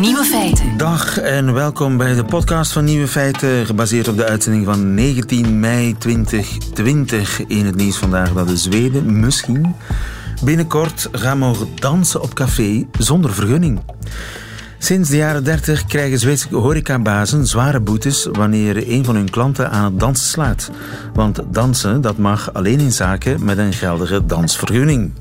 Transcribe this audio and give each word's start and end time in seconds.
Nieuwe 0.00 0.24
feiten. 0.24 0.76
Dag 0.76 1.18
en 1.18 1.52
welkom 1.52 1.96
bij 1.96 2.14
de 2.14 2.24
podcast 2.24 2.72
van 2.72 2.84
Nieuwe 2.84 3.08
Feiten, 3.08 3.66
gebaseerd 3.66 4.08
op 4.08 4.16
de 4.16 4.24
uitzending 4.24 4.64
van 4.64 4.94
19 4.94 5.60
mei 5.60 5.98
2020. 5.98 7.46
In 7.46 7.66
het 7.66 7.76
nieuws 7.76 7.96
vandaag 7.96 8.32
dat 8.32 8.48
de 8.48 8.56
Zweden 8.56 9.20
misschien 9.20 9.74
binnenkort 10.44 11.08
gaan 11.12 11.38
mogen 11.38 11.68
dansen 11.74 12.22
op 12.22 12.34
café 12.34 12.86
zonder 12.98 13.34
vergunning. 13.34 13.80
Sinds 14.78 15.08
de 15.08 15.16
jaren 15.16 15.44
30 15.44 15.84
krijgen 15.84 16.18
Zweedse 16.18 16.56
horecabazen 16.56 17.46
zware 17.46 17.80
boetes 17.80 18.28
wanneer 18.32 18.90
een 18.90 19.04
van 19.04 19.14
hun 19.14 19.30
klanten 19.30 19.70
aan 19.70 19.84
het 19.84 20.00
dansen 20.00 20.28
slaat. 20.28 20.70
Want 21.14 21.40
dansen 21.50 22.00
dat 22.00 22.18
mag 22.18 22.54
alleen 22.54 22.80
in 22.80 22.92
zaken 22.92 23.44
met 23.44 23.58
een 23.58 23.72
geldige 23.72 24.26
dansvergunning. 24.26 25.12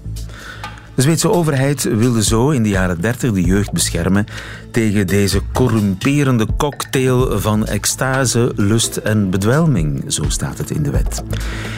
De 0.96 1.02
Zweedse 1.02 1.32
overheid 1.32 1.84
wilde 1.84 2.24
zo 2.24 2.50
in 2.50 2.64
de 2.64 2.70
jaren 2.70 3.02
30 3.02 3.32
de 3.32 3.42
jeugd 3.42 3.72
beschermen 3.72 4.26
tegen 4.72 5.08
deze 5.08 5.42
corrumperende 5.54 6.48
cocktail 6.58 7.40
van 7.40 7.66
extase, 7.66 8.52
lust 8.56 8.98
en 8.98 9.30
bedwelming, 9.30 10.04
zo 10.08 10.24
staat 10.28 10.58
het 10.58 10.72
in 10.72 10.84
de 10.84 10.90
wet. 10.90 11.24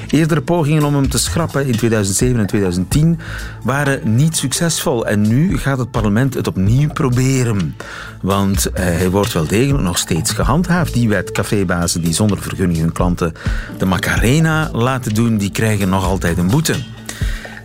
Eerdere 0.08 0.41
pogingen 0.41 0.84
om 0.84 0.95
hem 0.95 1.09
te 1.09 1.20
schrappen 1.20 1.66
in 1.66 1.75
2007 1.77 2.39
en 2.39 2.48
2010 2.48 3.20
waren 3.63 4.16
niet 4.16 4.38
succesvol 4.38 5.08
en 5.08 5.27
nu 5.27 5.58
gaat 5.58 5.77
het 5.77 5.91
parlement 5.91 6.34
het 6.34 6.47
opnieuw 6.47 6.89
proberen. 6.89 7.75
Want 8.22 8.66
eh, 8.66 8.84
hij 8.86 9.09
wordt 9.09 9.34
wel 9.34 9.47
degelijk 9.47 9.84
nog 9.84 9.97
steeds 9.97 10.31
gehandhaafd, 10.31 10.94
die 10.94 11.09
wet. 11.09 11.31
Cafébazen 11.31 12.02
die 12.02 12.13
zonder 12.13 12.41
vergunning 12.41 12.80
hun 12.80 12.91
klanten 12.91 13.34
de 13.77 13.86
Macarena 13.86 14.70
laten 14.72 15.13
doen, 15.13 15.38
die 15.38 15.52
krijgen 15.52 15.89
nog 15.89 16.05
altijd 16.05 16.38
een 16.38 16.47
boete. 16.47 16.75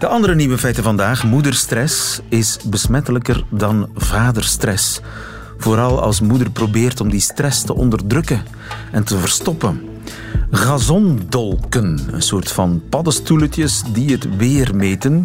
De 0.03 0.09
andere 0.09 0.35
nieuwe 0.35 0.59
feiten 0.59 0.83
vandaag. 0.83 1.25
Moederstress 1.25 2.21
is 2.29 2.59
besmettelijker 2.65 3.45
dan 3.51 3.89
vaderstress. 3.95 5.01
Vooral 5.59 6.01
als 6.01 6.21
moeder 6.21 6.51
probeert 6.51 7.01
om 7.01 7.11
die 7.11 7.21
stress 7.21 7.63
te 7.63 7.75
onderdrukken 7.75 8.43
en 8.93 9.05
te 9.05 9.19
verstoppen. 9.19 9.81
Gazondolken, 10.51 12.01
een 12.11 12.23
soort 12.23 12.53
van 12.53 12.83
paddenstoeletjes 12.89 13.83
die 13.93 14.11
het 14.11 14.37
weer 14.37 14.77
meten. 14.77 15.25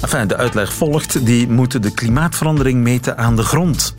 Enfin, 0.00 0.28
de 0.28 0.36
uitleg 0.36 0.72
volgt, 0.72 1.26
die 1.26 1.48
moeten 1.48 1.82
de 1.82 1.94
klimaatverandering 1.94 2.82
meten 2.82 3.18
aan 3.18 3.36
de 3.36 3.42
grond. 3.42 3.94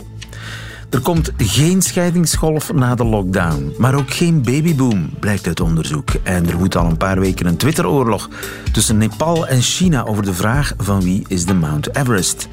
Er 0.90 1.02
komt 1.02 1.32
geen 1.38 1.82
scheidingsgolf 1.82 2.73
na 2.73 2.95
de 2.95 3.04
lockdown, 3.04 3.73
maar 3.78 3.95
ook 3.95 4.14
geen 4.14 4.42
babyboom, 4.42 5.09
blijkt 5.20 5.48
uit 5.48 5.59
onderzoek. 5.59 6.09
En 6.23 6.50
er 6.50 6.58
woedt 6.58 6.76
al 6.76 6.86
een 6.86 6.98
paar 6.98 7.20
weken 7.20 7.46
een 7.46 7.58
Twitteroorlog 7.58 8.30
tussen 8.72 8.98
Nepal 8.98 9.48
en 9.48 9.62
China 9.62 10.06
over 10.06 10.23
de 10.23 10.34
vraag 10.34 10.73
van 10.78 11.02
wie 11.02 11.26
is 11.28 11.46
de 11.46 11.54
Mount 11.54 11.96
Everest. 11.96 12.48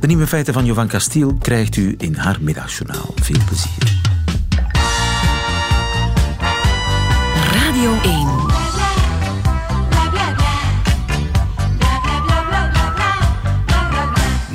De 0.00 0.06
nieuwe 0.06 0.26
feiten 0.26 0.54
van 0.54 0.64
Jovan 0.64 0.88
Castiel 0.88 1.34
krijgt 1.34 1.76
u 1.76 1.94
in 1.98 2.14
haar 2.14 2.38
middagjournaal. 2.40 3.14
Veel 3.14 3.40
plezier. 3.46 4.00
Radio 7.52 8.00
1. 8.02 8.28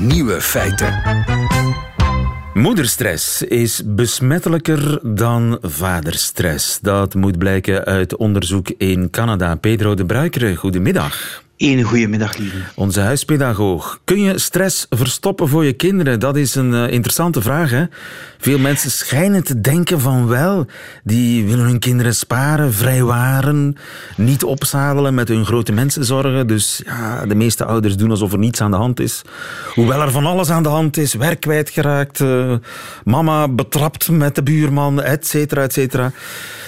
Nieuwe 0.08 0.42
feiten. 0.42 1.55
Moederstress 2.56 3.42
is 3.42 3.82
besmettelijker 3.86 5.00
dan 5.16 5.58
vaderstress. 5.62 6.80
Dat 6.80 7.14
moet 7.14 7.38
blijken 7.38 7.86
uit 7.86 8.16
onderzoek 8.16 8.70
in 8.70 9.10
Canada. 9.10 9.56
Pedro 9.56 9.94
de 9.94 10.06
Bruikere, 10.06 10.56
goedemiddag. 10.56 11.45
Een 11.58 11.84
goedemiddag, 11.84 12.38
lieve. 12.38 12.58
Onze 12.76 13.00
huispedagoog. 13.00 14.00
Kun 14.04 14.20
je 14.20 14.40
stress 14.40 14.86
verstoppen 14.90 15.48
voor 15.48 15.66
je 15.66 15.74
kinderen? 15.74 16.20
Dat 16.20 16.36
is 16.36 16.56
een 16.56 16.72
uh, 16.72 16.92
interessante 16.92 17.42
vraag. 17.42 17.70
Hè? 17.70 17.86
Veel 18.38 18.60
mensen 18.60 18.92
schijnen 18.92 19.44
te 19.44 19.62
denken 19.62 20.00
van 20.00 20.28
wel. 20.28 20.66
Die 21.04 21.46
willen 21.46 21.66
hun 21.66 21.80
kinderen 21.80 22.16
sparen, 22.16 22.74
vrijwaren, 22.74 23.76
niet 24.18 24.44
opzadelen 24.44 25.14
met 25.14 25.28
hun 25.28 25.46
grote 25.46 25.72
mensenzorgen. 25.72 26.48
Dus 26.48 26.82
ja, 26.86 27.26
de 27.26 27.36
meeste 27.36 27.66
ouders 27.66 27.98
doen 27.98 28.12
alsof 28.12 28.32
er 28.32 28.38
niets 28.38 28.62
aan 28.62 28.72
de 28.72 28.78
hand 28.78 29.00
is. 29.00 29.22
Hoewel 29.74 30.02
er 30.02 30.12
van 30.12 30.26
alles 30.26 30.50
aan 30.50 30.64
de 30.64 30.70
hand 30.70 30.98
is. 30.98 31.14
Werk 31.14 31.40
kwijtgeraakt, 31.40 32.20
uh, 32.20 32.56
mama 33.04 33.48
betrapt 33.48 34.10
met 34.10 34.36
de 34.36 34.44
buurman, 34.44 35.02
et 35.02 35.28
cetera, 35.28 35.62
et 35.62 35.74
cetera. 35.74 36.12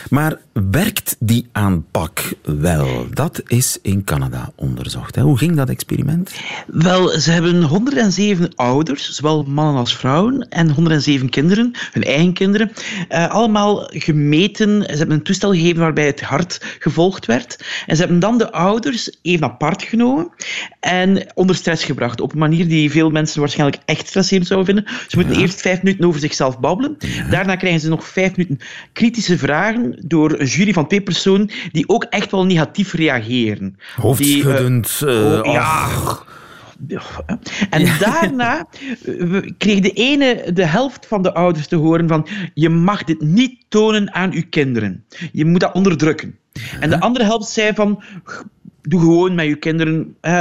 Maar 0.10 0.38
werkt 0.72 1.16
die 1.20 1.48
aanpak 1.52 2.34
wel? 2.44 3.08
Dat 3.14 3.42
is 3.48 3.80
in 3.82 4.04
Canada 4.04 4.52
onderzocht. 4.78 5.16
Hè? 5.16 5.22
Hoe 5.22 5.38
ging 5.38 5.56
dat 5.56 5.70
experiment? 5.70 6.34
Wel, 6.68 7.10
ze 7.10 7.32
hebben 7.32 7.64
107 7.64 8.56
ouders, 8.56 9.10
zowel 9.12 9.44
mannen 9.44 9.76
als 9.76 9.96
vrouwen, 9.96 10.50
en 10.50 10.70
107 10.70 11.30
kinderen, 11.30 11.72
hun 11.92 12.04
eigen 12.04 12.34
kinderen, 12.34 12.72
uh, 13.10 13.28
allemaal 13.28 13.90
gemeten. 13.94 14.82
Ze 14.82 14.98
hebben 14.98 15.16
een 15.16 15.24
toestel 15.24 15.52
gegeven 15.52 15.80
waarbij 15.80 16.06
het 16.06 16.22
hart 16.22 16.78
gevolgd 16.80 17.26
werd. 17.26 17.66
En 17.86 17.96
ze 17.96 18.02
hebben 18.02 18.20
dan 18.20 18.38
de 18.38 18.52
ouders 18.52 19.18
even 19.22 19.46
apart 19.46 19.84
genomen 19.84 20.30
en 20.80 21.32
onder 21.34 21.56
stress 21.56 21.84
gebracht. 21.84 22.22
Op 22.22 22.32
een 22.32 22.40
manier 22.40 22.68
die 22.68 22.92
veel 22.92 23.10
mensen 23.10 23.40
waarschijnlijk 23.40 23.82
echt 23.86 24.08
stresserend 24.08 24.48
zouden 24.48 24.76
vinden. 24.76 24.94
Ze 25.08 25.18
moeten 25.18 25.36
ja. 25.36 25.42
eerst 25.42 25.62
vijf 25.62 25.84
minuten 25.84 26.06
over 26.06 26.20
zichzelf 26.20 26.60
babbelen. 26.60 26.96
Ja. 27.00 27.30
Daarna 27.30 27.56
krijgen 27.56 27.80
ze 27.80 27.90
nog 27.90 28.08
vijf 28.08 28.36
minuten 28.36 28.60
kritische 28.94 29.38
vragen 29.38 30.04
door 30.06 30.40
een 30.40 30.46
jury 30.46 30.74
van 30.74 30.88
twee 30.88 31.02
personen 31.02 31.50
die 31.72 31.90
ook 31.90 32.04
echt 32.04 32.32
wel 32.32 32.46
negatief 32.46 32.94
reageren. 32.94 33.78
Hoofdschuddend. 33.96 34.67
Uh, 35.04 35.42
oh, 35.46 35.54
ja. 35.54 35.88
En 37.70 37.82
ja. 37.86 37.98
daarna 37.98 38.68
kreeg 39.58 39.80
de 39.80 39.92
ene 39.92 40.54
de 40.54 40.66
helft 40.66 41.08
van 41.08 41.22
de 41.22 41.34
ouders 41.34 41.68
te 41.68 41.76
horen 41.76 42.08
van 42.08 42.28
je 42.54 42.70
mag 42.70 43.04
dit 43.04 43.22
niet 43.22 43.66
tonen 43.68 44.14
aan 44.14 44.32
uw 44.32 44.44
kinderen. 44.50 45.06
Je 45.32 45.46
moet 45.46 45.60
dat 45.60 45.74
onderdrukken. 45.74 46.38
En 46.80 46.90
de 46.90 47.00
andere 47.00 47.26
helft 47.26 47.50
zei 47.50 47.74
van 47.74 48.04
doe 48.82 49.00
gewoon 49.00 49.36
met 49.36 49.46
je 49.46 49.56
kinderen. 49.56 50.16
Hè. 50.22 50.40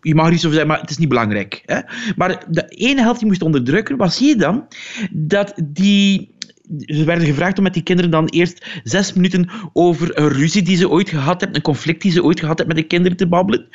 Je 0.00 0.14
mag 0.14 0.26
er 0.26 0.32
iets 0.32 0.44
over 0.44 0.56
zeggen, 0.56 0.66
maar 0.66 0.80
het 0.80 0.90
is 0.90 0.98
niet 0.98 1.08
belangrijk. 1.08 1.62
Hè. 1.66 1.80
Maar 2.16 2.44
de 2.48 2.68
ene 2.68 3.00
helft 3.00 3.18
die 3.18 3.28
moest 3.28 3.42
onderdrukken, 3.42 3.96
wat 3.96 4.14
zie 4.14 4.28
je 4.28 4.36
dan? 4.36 4.66
Dat 5.10 5.52
die 5.64 6.34
ze 6.78 7.04
werden 7.04 7.26
gevraagd 7.26 7.58
om 7.58 7.64
met 7.64 7.74
die 7.74 7.82
kinderen 7.82 8.10
dan 8.10 8.26
eerst 8.28 8.66
zes 8.84 9.12
minuten 9.12 9.48
over 9.72 10.18
een 10.18 10.28
ruzie 10.28 10.62
die 10.62 10.76
ze 10.76 10.90
ooit 10.90 11.08
gehad 11.08 11.40
hebben, 11.40 11.56
een 11.56 11.62
conflict 11.62 12.02
die 12.02 12.12
ze 12.12 12.24
ooit 12.24 12.40
gehad 12.40 12.58
hebben 12.58 12.76
met 12.76 12.84
de 12.84 12.90
kinderen 12.90 13.16
te 13.16 13.26
babbelen. 13.26 13.66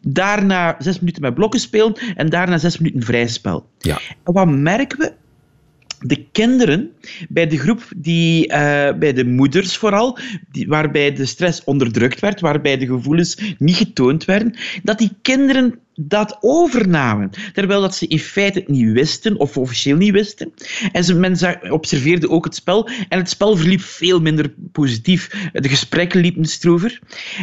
Daarna 0.00 0.76
zes 0.78 0.98
minuten 0.98 1.22
met 1.22 1.34
blokken 1.34 1.60
spelen 1.60 1.94
en 2.16 2.28
daarna 2.28 2.58
zes 2.58 2.78
minuten 2.78 3.02
vrij 3.02 3.28
spel. 3.28 3.68
Ja. 3.78 4.00
En 4.24 4.32
wat 4.32 4.48
merken 4.48 4.98
we? 4.98 5.12
De 6.06 6.26
kinderen 6.32 6.90
bij 7.28 7.46
de 7.46 7.58
groep 7.58 7.82
die, 7.96 8.48
uh, 8.48 8.54
bij 8.98 9.12
de 9.12 9.24
moeders 9.24 9.76
vooral, 9.76 10.18
die, 10.50 10.68
waarbij 10.68 11.12
de 11.12 11.26
stress 11.26 11.64
onderdrukt 11.64 12.20
werd, 12.20 12.40
waarbij 12.40 12.78
de 12.78 12.86
gevoelens 12.86 13.38
niet 13.58 13.76
getoond 13.76 14.24
werden, 14.24 14.54
dat 14.82 14.98
die 14.98 15.16
kinderen 15.22 15.78
dat 15.94 16.36
overnamen. 16.40 17.30
Terwijl 17.52 17.80
dat 17.80 17.96
ze 17.96 18.06
in 18.06 18.18
feite 18.18 18.58
het 18.58 18.68
niet 18.68 18.92
wisten, 18.92 19.38
of 19.38 19.56
officieel 19.56 19.96
niet 19.96 20.12
wisten. 20.12 20.52
En 20.92 21.04
ze, 21.04 21.14
men 21.14 21.36
observeerde 21.70 22.30
ook 22.30 22.44
het 22.44 22.54
spel, 22.54 22.88
en 23.08 23.18
het 23.18 23.28
spel 23.28 23.56
verliep 23.56 23.80
veel 23.80 24.20
minder 24.20 24.54
positief. 24.72 25.50
De 25.52 25.68
gesprekken 25.68 26.20
liepen 26.20 26.44
stroever. 26.44 27.00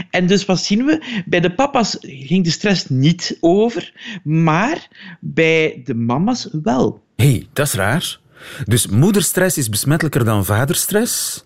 En 0.10 0.28
dus 0.28 0.46
wat 0.46 0.60
zien 0.60 0.86
we? 0.86 1.24
Bij 1.26 1.40
de 1.40 1.54
papa's 1.54 1.98
ging 2.00 2.44
de 2.44 2.52
stress 2.52 2.90
niet 2.90 3.38
over, 3.40 3.94
maar 4.24 4.88
bij 5.20 5.82
de 5.84 5.94
mama's 5.94 6.50
wel. 6.64 7.04
Hey, 7.16 7.48
dat 7.54 7.68
is 7.68 7.74
raar. 7.74 8.21
Dus 8.66 8.88
moederstress 8.88 9.58
is 9.58 9.70
besmettelijker 9.70 10.26
dan 10.26 10.46
vaderstress. 10.46 11.44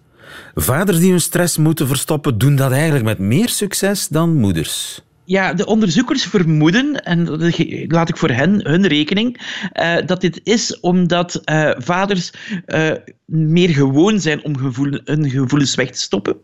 Vaders 0.55 0.99
die 0.99 1.09
hun 1.09 1.21
stress 1.21 1.57
moeten 1.57 1.87
verstoppen, 1.87 2.37
doen 2.37 2.55
dat 2.55 2.71
eigenlijk 2.71 3.05
met 3.05 3.19
meer 3.19 3.49
succes 3.49 4.07
dan 4.07 4.35
moeders. 4.35 5.03
Ja, 5.27 5.53
de 5.53 5.65
onderzoekers 5.65 6.23
vermoeden, 6.23 7.03
en 7.03 7.25
dat 7.25 7.57
laat 7.87 8.09
ik 8.09 8.17
voor 8.17 8.29
hen 8.29 8.67
hun 8.67 8.87
rekening, 8.87 9.41
uh, 9.73 9.95
dat 10.05 10.21
dit 10.21 10.39
is 10.43 10.79
omdat 10.79 11.41
uh, 11.45 11.71
vaders 11.77 12.31
uh, 12.67 12.91
meer 13.25 13.69
gewoon 13.69 14.19
zijn 14.19 14.43
om 14.43 14.57
gevoel, 14.57 14.99
hun 15.03 15.29
gevoelens 15.29 15.75
weg 15.75 15.89
te 15.89 15.99
stoppen. 15.99 16.37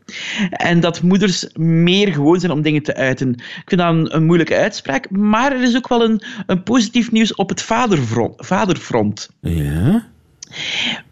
En 0.49 0.79
dat 0.79 1.01
moeders 1.01 1.47
meer 1.53 2.13
gewoon 2.13 2.39
zijn 2.39 2.51
om 2.51 2.61
dingen 2.61 2.83
te 2.83 2.95
uiten. 2.95 3.29
Ik 3.33 3.63
vind 3.65 3.81
dat 3.81 3.93
een, 3.93 4.15
een 4.15 4.25
moeilijke 4.25 4.55
uitspraak, 4.55 5.09
maar 5.09 5.51
er 5.51 5.61
is 5.61 5.75
ook 5.75 5.87
wel 5.87 6.03
een, 6.03 6.21
een 6.45 6.63
positief 6.63 7.11
nieuws 7.11 7.35
op 7.35 7.49
het 7.49 7.61
vaderfront. 7.61 8.45
vaderfront. 8.45 9.29
Ja? 9.41 10.10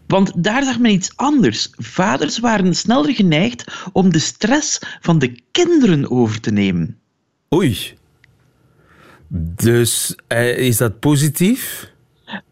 Want 0.06 0.32
daar 0.44 0.64
zag 0.64 0.78
men 0.78 0.90
iets 0.90 1.12
anders. 1.16 1.68
Vaders 1.76 2.38
waren 2.38 2.74
sneller 2.74 3.14
geneigd 3.14 3.64
om 3.92 4.12
de 4.12 4.18
stress 4.18 4.78
van 5.00 5.18
de 5.18 5.40
kinderen 5.50 6.10
over 6.10 6.40
te 6.40 6.50
nemen. 6.50 6.98
Oei. 7.54 7.98
Dus 9.32 10.14
uh, 10.28 10.58
is 10.58 10.76
dat 10.76 10.98
positief? 10.98 11.90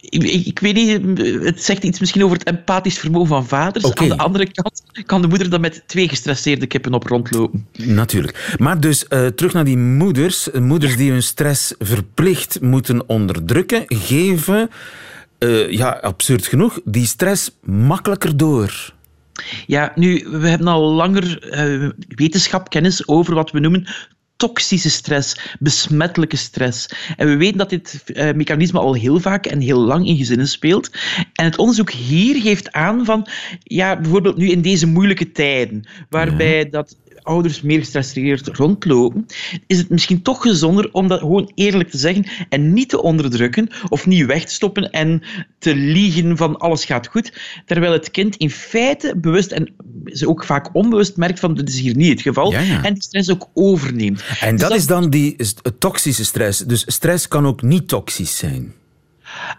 Ik, 0.01 0.23
ik, 0.23 0.59
weet 0.59 0.75
niet, 0.75 1.19
het 1.45 1.63
zegt 1.63 1.85
iets 1.85 2.01
misschien 2.01 2.25
over 2.25 2.37
het 2.37 2.47
empathisch 2.47 2.99
vermogen 2.99 3.29
van 3.29 3.47
vaders. 3.47 3.85
Okay. 3.85 4.11
Aan 4.11 4.17
de 4.17 4.23
andere 4.23 4.53
kant 4.53 4.83
kan 5.07 5.23
de 5.23 5.29
moeder 5.29 5.51
dan 5.51 5.61
met 5.61 5.83
twee 5.87 6.09
gestresseerde 6.09 6.67
kippen 6.67 6.95
op 6.95 7.07
rondlopen. 7.07 7.67
Natuurlijk. 7.73 8.57
Maar 8.59 8.81
dus 8.81 9.05
uh, 9.09 9.27
terug 9.27 9.53
naar 9.53 9.65
die 9.65 9.77
moeders. 9.77 10.49
Moeders 10.53 10.97
die 10.97 11.11
hun 11.11 11.23
stress 11.23 11.75
verplicht 11.79 12.61
moeten 12.61 13.09
onderdrukken, 13.09 13.85
geven 13.87 14.71
uh, 15.39 15.71
ja, 15.71 15.91
absurd 15.91 16.47
genoeg, 16.47 16.81
die 16.85 17.07
stress 17.07 17.51
makkelijker 17.63 18.37
door. 18.37 18.95
Ja, 19.67 19.93
nu, 19.95 20.27
we 20.31 20.49
hebben 20.49 20.67
al 20.67 20.93
langer 20.93 21.55
uh, 21.55 21.91
wetenschapkennis 22.09 23.09
over 23.09 23.35
wat 23.35 23.51
we 23.51 23.61
noemen 23.61 23.87
toxische 24.39 24.91
stress, 24.91 25.57
besmettelijke 25.59 26.37
stress. 26.37 26.89
En 27.17 27.27
we 27.27 27.37
weten 27.37 27.59
dat 27.59 27.71
dit 27.71 28.03
uh, 28.07 28.33
mechanisme 28.33 28.79
al 28.79 28.95
heel 28.95 29.21
vaak 29.21 29.47
en 29.47 29.61
heel 29.61 29.81
lang 29.81 30.07
in 30.07 30.17
gezinnen 30.17 30.49
speelt. 30.49 30.91
En 31.33 31.45
het 31.45 31.59
onderzoek 31.59 31.91
hier 31.91 32.41
geeft 32.41 32.73
aan 32.73 33.05
van, 33.05 33.27
ja, 33.63 34.01
bijvoorbeeld 34.01 34.37
nu 34.37 34.51
in 34.51 34.63
deze 34.63 34.87
moeilijke 34.87 35.33
tijden, 35.33 35.89
waarbij 36.09 36.69
dat 36.69 36.97
ouders 37.29 37.63
meer 37.63 37.79
gestresseerd 37.79 38.47
rondlopen, 38.47 39.27
is 39.67 39.79
het 39.79 39.89
misschien 39.89 40.23
toch 40.23 40.43
gezonder 40.43 40.93
om 40.93 41.09
dat 41.09 41.19
gewoon 41.19 41.53
eerlijk 41.55 41.91
te 41.91 41.99
zeggen 41.99 42.27
en 42.49 42.73
niet 42.73 42.89
te 42.89 43.03
onderdrukken 43.03 43.69
of 43.89 44.07
niet 44.07 44.27
weg 44.27 44.45
te 44.45 44.53
stoppen 44.53 44.91
en 44.91 45.23
te 45.59 45.75
liegen 45.75 46.37
van 46.37 46.57
alles 46.57 46.85
gaat 46.85 47.07
goed, 47.07 47.33
terwijl 47.67 47.93
het 47.93 48.11
kind 48.11 48.37
in 48.37 48.51
feite 48.51 49.15
bewust 49.17 49.53
en 49.53 49.75
ze 50.13 50.29
ook 50.29 50.45
vaak 50.45 50.75
onbewust 50.75 51.17
merkt 51.17 51.41
van 51.41 51.55
dit 51.55 51.69
is 51.69 51.81
hier 51.81 51.97
niet 51.97 52.11
het 52.11 52.23
geval 52.23 52.55
en 52.55 52.95
die 52.95 53.03
stress 53.03 53.31
ook 53.31 53.49
overneemt. 53.55 54.23
En 54.41 54.51
dus 54.51 54.61
dat, 54.61 54.71
dat 54.71 54.79
is 54.79 54.87
dan 54.87 55.11
die 55.11 55.37
toxische 55.79 56.25
stress. 56.25 56.59
Dus 56.59 56.85
stress 56.87 57.29
kan 57.29 57.47
ook 57.47 57.63
niet 57.63 57.89
toxisch 57.89 58.37
zijn. 58.37 58.75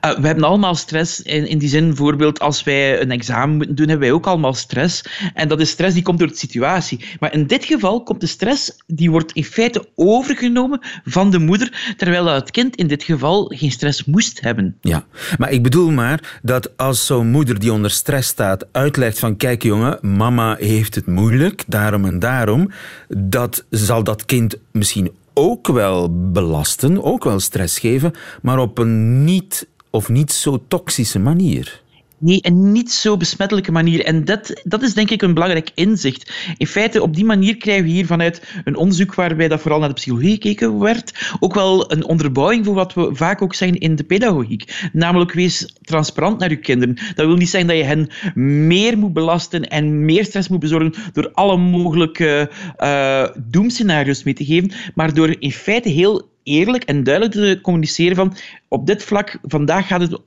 Uh, 0.05 0.11
we 0.19 0.27
hebben 0.27 0.43
allemaal 0.43 0.75
stress. 0.75 1.21
In, 1.21 1.47
in 1.47 1.57
die 1.57 1.69
zin, 1.69 1.87
bijvoorbeeld, 1.87 2.39
als 2.39 2.63
wij 2.63 3.01
een 3.01 3.11
examen 3.11 3.57
moeten 3.57 3.75
doen, 3.75 3.87
hebben 3.87 4.07
wij 4.07 4.15
ook 4.15 4.27
allemaal 4.27 4.53
stress. 4.53 5.03
En 5.33 5.47
dat 5.47 5.59
is 5.59 5.69
stress 5.69 5.93
die 5.93 6.03
komt 6.03 6.19
door 6.19 6.27
de 6.27 6.35
situatie. 6.35 7.05
Maar 7.19 7.33
in 7.33 7.47
dit 7.47 7.65
geval 7.65 8.03
komt 8.03 8.21
de 8.21 8.27
stress, 8.27 8.71
die 8.87 9.11
wordt 9.11 9.31
in 9.31 9.43
feite 9.43 9.87
overgenomen 9.95 10.79
van 11.05 11.31
de 11.31 11.39
moeder, 11.39 11.93
terwijl 11.97 12.25
het 12.25 12.51
kind 12.51 12.75
in 12.75 12.87
dit 12.87 13.03
geval 13.03 13.51
geen 13.55 13.71
stress 13.71 14.05
moest 14.05 14.41
hebben. 14.41 14.77
Ja, 14.81 15.05
maar 15.37 15.51
ik 15.51 15.63
bedoel 15.63 15.91
maar 15.91 16.39
dat 16.41 16.77
als 16.77 17.05
zo'n 17.05 17.31
moeder 17.31 17.59
die 17.59 17.73
onder 17.73 17.91
stress 17.91 18.29
staat 18.29 18.65
uitlegt 18.71 19.19
van 19.19 19.37
kijk 19.37 19.63
jongen, 19.63 19.97
mama 20.01 20.55
heeft 20.59 20.95
het 20.95 21.05
moeilijk, 21.05 21.63
daarom 21.67 22.05
en 22.05 22.19
daarom, 22.19 22.71
dat 23.07 23.65
zal 23.69 24.03
dat 24.03 24.25
kind 24.25 24.57
misschien 24.71 25.11
ook 25.39 25.67
wel 25.67 26.31
belasten, 26.31 27.03
ook 27.03 27.23
wel 27.23 27.39
stress 27.39 27.79
geven, 27.79 28.13
maar 28.41 28.59
op 28.59 28.77
een 28.77 29.23
niet 29.23 29.67
of 29.89 30.09
niet 30.09 30.31
zo 30.31 30.63
toxische 30.67 31.19
manier. 31.19 31.81
Nee, 32.19 32.41
en 32.41 32.71
niet 32.71 32.91
zo 32.91 33.17
besmettelijke 33.17 33.71
manier. 33.71 34.05
En 34.05 34.25
dat, 34.25 34.61
dat 34.63 34.81
is 34.81 34.93
denk 34.93 35.09
ik 35.09 35.21
een 35.21 35.33
belangrijk 35.33 35.71
inzicht. 35.73 36.33
In 36.57 36.67
feite, 36.67 37.01
op 37.01 37.15
die 37.15 37.25
manier 37.25 37.57
krijgen 37.57 37.83
we 37.83 37.89
hier 37.89 38.05
vanuit 38.05 38.61
een 38.63 38.75
onderzoek 38.75 39.15
waarbij 39.15 39.47
dat 39.47 39.61
vooral 39.61 39.79
naar 39.79 39.87
de 39.87 39.93
psychologie 39.93 40.31
gekeken 40.31 40.79
werd, 40.79 41.35
ook 41.39 41.53
wel 41.53 41.91
een 41.91 42.05
onderbouwing 42.05 42.65
voor 42.65 42.73
wat 42.73 42.93
we 42.93 43.09
vaak 43.13 43.41
ook 43.41 43.53
zeggen 43.53 43.77
in 43.77 43.95
de 43.95 44.03
pedagogiek. 44.03 44.89
Namelijk, 44.93 45.31
wees 45.31 45.75
transparant 45.81 46.39
naar 46.39 46.49
je 46.49 46.59
kinderen. 46.59 46.95
Dat 47.15 47.25
wil 47.25 47.35
niet 47.35 47.49
zeggen 47.49 47.69
dat 47.69 47.77
je 47.77 47.83
hen 47.83 48.09
meer 48.35 48.97
moet 48.97 49.13
belasten 49.13 49.69
en 49.69 50.05
meer 50.05 50.25
stress 50.25 50.47
moet 50.47 50.59
bezorgen 50.59 50.93
door 51.13 51.31
alle 51.33 51.57
mogelijke 51.57 52.51
uh, 52.79 53.27
doemscenario's 53.43 54.23
mee 54.23 54.33
te 54.33 54.45
geven, 54.45 54.71
maar 54.95 55.13
door 55.13 55.35
in 55.39 55.51
feite 55.51 55.89
heel 55.89 56.29
eerlijk 56.43 56.83
en 56.83 57.03
duidelijk 57.03 57.35
te 57.35 57.59
communiceren 57.61 58.15
van 58.15 58.35
op 58.67 58.87
dit 58.87 59.03
vlak, 59.03 59.37
vandaag 59.41 59.87
gaat 59.87 60.01
het 60.01 60.19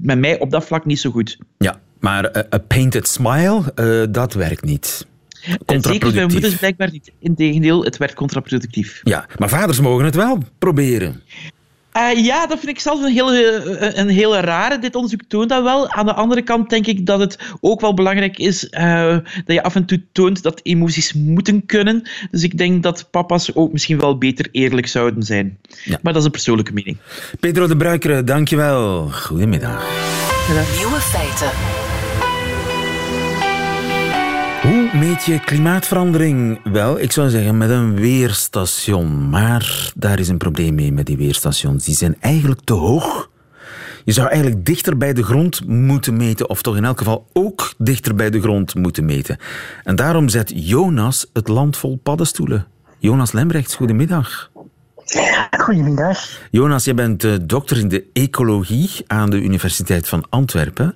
met 0.00 0.18
mij 0.18 0.38
op 0.38 0.50
dat 0.50 0.64
vlak 0.64 0.84
niet 0.84 1.00
zo 1.00 1.10
goed. 1.10 1.38
Ja, 1.58 1.80
maar 1.98 2.46
een 2.50 2.66
painted 2.66 3.08
smile, 3.08 3.72
uh, 3.76 4.04
dat 4.10 4.34
werkt 4.34 4.64
niet. 4.64 5.06
Zeker 5.66 6.12
bij 6.12 6.26
moeders 6.26 6.54
blijkbaar 6.54 6.90
niet. 6.90 7.12
Integendeel, 7.18 7.84
het 7.84 7.96
werkt 7.96 8.14
contraproductief. 8.14 9.00
Ja, 9.02 9.26
maar 9.38 9.48
vaders 9.48 9.80
mogen 9.80 10.04
het 10.04 10.14
wel 10.14 10.38
proberen. 10.58 11.22
Uh, 11.96 12.24
ja, 12.24 12.46
dat 12.46 12.58
vind 12.58 12.70
ik 12.70 12.80
zelf 12.80 13.02
een 13.02 13.12
hele, 13.12 13.42
eh, 13.78 13.98
een 13.98 14.08
hele 14.08 14.40
rare. 14.40 14.78
Dit 14.78 14.94
onderzoek 14.94 15.22
toont 15.28 15.48
dat 15.48 15.62
wel. 15.62 15.90
Aan 15.90 16.06
de 16.06 16.14
andere 16.14 16.42
kant 16.42 16.70
denk 16.70 16.86
ik 16.86 17.06
dat 17.06 17.20
het 17.20 17.38
ook 17.60 17.80
wel 17.80 17.94
belangrijk 17.94 18.38
is 18.38 18.64
uh, 18.70 19.16
dat 19.44 19.54
je 19.54 19.62
af 19.62 19.74
en 19.74 19.84
toe 19.84 20.02
toont 20.12 20.42
dat 20.42 20.60
emoties 20.62 21.12
moeten 21.12 21.66
kunnen. 21.66 22.08
Dus 22.30 22.42
ik 22.42 22.58
denk 22.58 22.82
dat 22.82 23.08
papa's 23.10 23.54
ook 23.54 23.72
misschien 23.72 23.98
wel 23.98 24.18
beter 24.18 24.48
eerlijk 24.52 24.86
zouden 24.86 25.22
zijn. 25.22 25.58
Ja. 25.84 25.98
Maar 26.02 26.12
dat 26.12 26.16
is 26.16 26.24
een 26.24 26.32
persoonlijke 26.32 26.72
mening. 26.72 26.96
Pedro 27.40 27.66
de 27.66 27.76
Bruikere, 27.76 28.24
dankjewel. 28.24 29.08
Goedemiddag. 29.08 29.84
Nieuwe 30.76 31.00
feiten. 31.00 31.89
Hoe 34.60 34.90
meet 34.94 35.24
je 35.24 35.40
klimaatverandering? 35.40 36.60
Wel, 36.64 37.00
ik 37.00 37.12
zou 37.12 37.28
zeggen 37.28 37.58
met 37.58 37.70
een 37.70 37.94
weerstation. 37.94 39.28
Maar 39.28 39.92
daar 39.94 40.18
is 40.18 40.28
een 40.28 40.38
probleem 40.38 40.74
mee 40.74 40.92
met 40.92 41.06
die 41.06 41.16
weerstations. 41.16 41.84
Die 41.84 41.94
zijn 41.94 42.16
eigenlijk 42.20 42.60
te 42.64 42.72
hoog. 42.72 43.30
Je 44.04 44.12
zou 44.12 44.28
eigenlijk 44.28 44.64
dichter 44.64 44.96
bij 44.96 45.12
de 45.12 45.22
grond 45.22 45.66
moeten 45.66 46.16
meten, 46.16 46.48
of 46.48 46.62
toch 46.62 46.76
in 46.76 46.84
elk 46.84 46.98
geval 46.98 47.26
ook 47.32 47.74
dichter 47.78 48.14
bij 48.14 48.30
de 48.30 48.40
grond 48.40 48.74
moeten 48.74 49.04
meten. 49.04 49.36
En 49.84 49.96
daarom 49.96 50.28
zet 50.28 50.52
Jonas 50.54 51.26
het 51.32 51.48
land 51.48 51.76
vol 51.76 52.00
paddenstoelen. 52.02 52.66
Jonas 52.98 53.32
Lembrechts, 53.32 53.74
goedemiddag. 53.74 54.50
Goedemiddag. 55.50 56.28
Jonas, 56.50 56.84
je 56.84 56.94
bent 56.94 57.24
eh, 57.24 57.34
dokter 57.42 57.78
in 57.78 57.88
de 57.88 58.04
ecologie 58.12 58.90
aan 59.06 59.30
de 59.30 59.40
Universiteit 59.40 60.08
van 60.08 60.24
Antwerpen. 60.28 60.94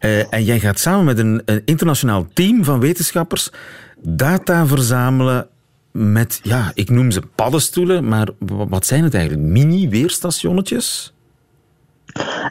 Uh, 0.00 0.32
en 0.32 0.44
jij 0.44 0.60
gaat 0.60 0.78
samen 0.78 1.04
met 1.04 1.18
een, 1.18 1.42
een, 1.44 1.62
internationaal 1.64 2.26
team 2.32 2.64
van 2.64 2.80
wetenschappers 2.80 3.50
data 4.02 4.66
verzamelen 4.66 5.48
met, 5.92 6.40
ja, 6.42 6.70
ik 6.74 6.90
noem 6.90 7.10
ze 7.10 7.22
paddenstoelen, 7.34 8.08
maar 8.08 8.28
wat 8.46 8.86
zijn 8.86 9.04
het 9.04 9.14
eigenlijk? 9.14 9.48
Mini-weerstationnetjes? 9.48 11.12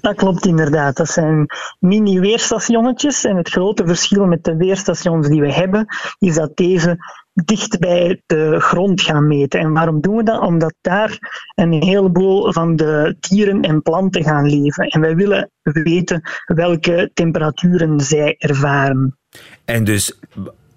Dat 0.02 0.16
klopt 0.16 0.46
inderdaad. 0.46 0.98
Dat 0.98 1.10
zijn 1.10 1.46
mini-weerstationnetjes. 1.80 3.24
En 3.24 3.36
het 3.36 3.50
grote 3.50 3.86
verschil 3.86 4.26
met 4.26 4.44
de 4.44 4.56
weerstations 4.56 5.28
die 5.28 5.42
we 5.42 5.54
hebben, 5.54 5.86
is 6.20 6.36
dat 6.36 6.58
deze 6.58 6.98
dicht 7.34 7.80
bij 7.80 8.22
de 8.26 8.60
grond 8.60 9.02
gaan 9.02 9.28
meten. 9.28 9.60
En 9.60 9.74
waarom 9.74 10.02
doen 10.02 10.16
we 10.16 10.24
dat? 10.24 10.42
Omdat 10.42 10.74
daar 10.82 11.18
een 11.56 11.84
heleboel 11.84 12.54
van 12.54 12.76
de 12.76 13.16
dieren 13.20 13.62
en 13.62 13.82
planten 13.82 14.24
gaan 14.24 14.50
leven. 14.50 14.88
En 14.88 15.02
wij 15.02 15.16
willen 15.16 15.52
weten 15.62 16.22
welke 16.46 17.12
temperaturen 17.14 18.00
zij 18.00 18.36
ervaren. 18.38 19.18
En 19.66 19.84
dus 19.84 20.20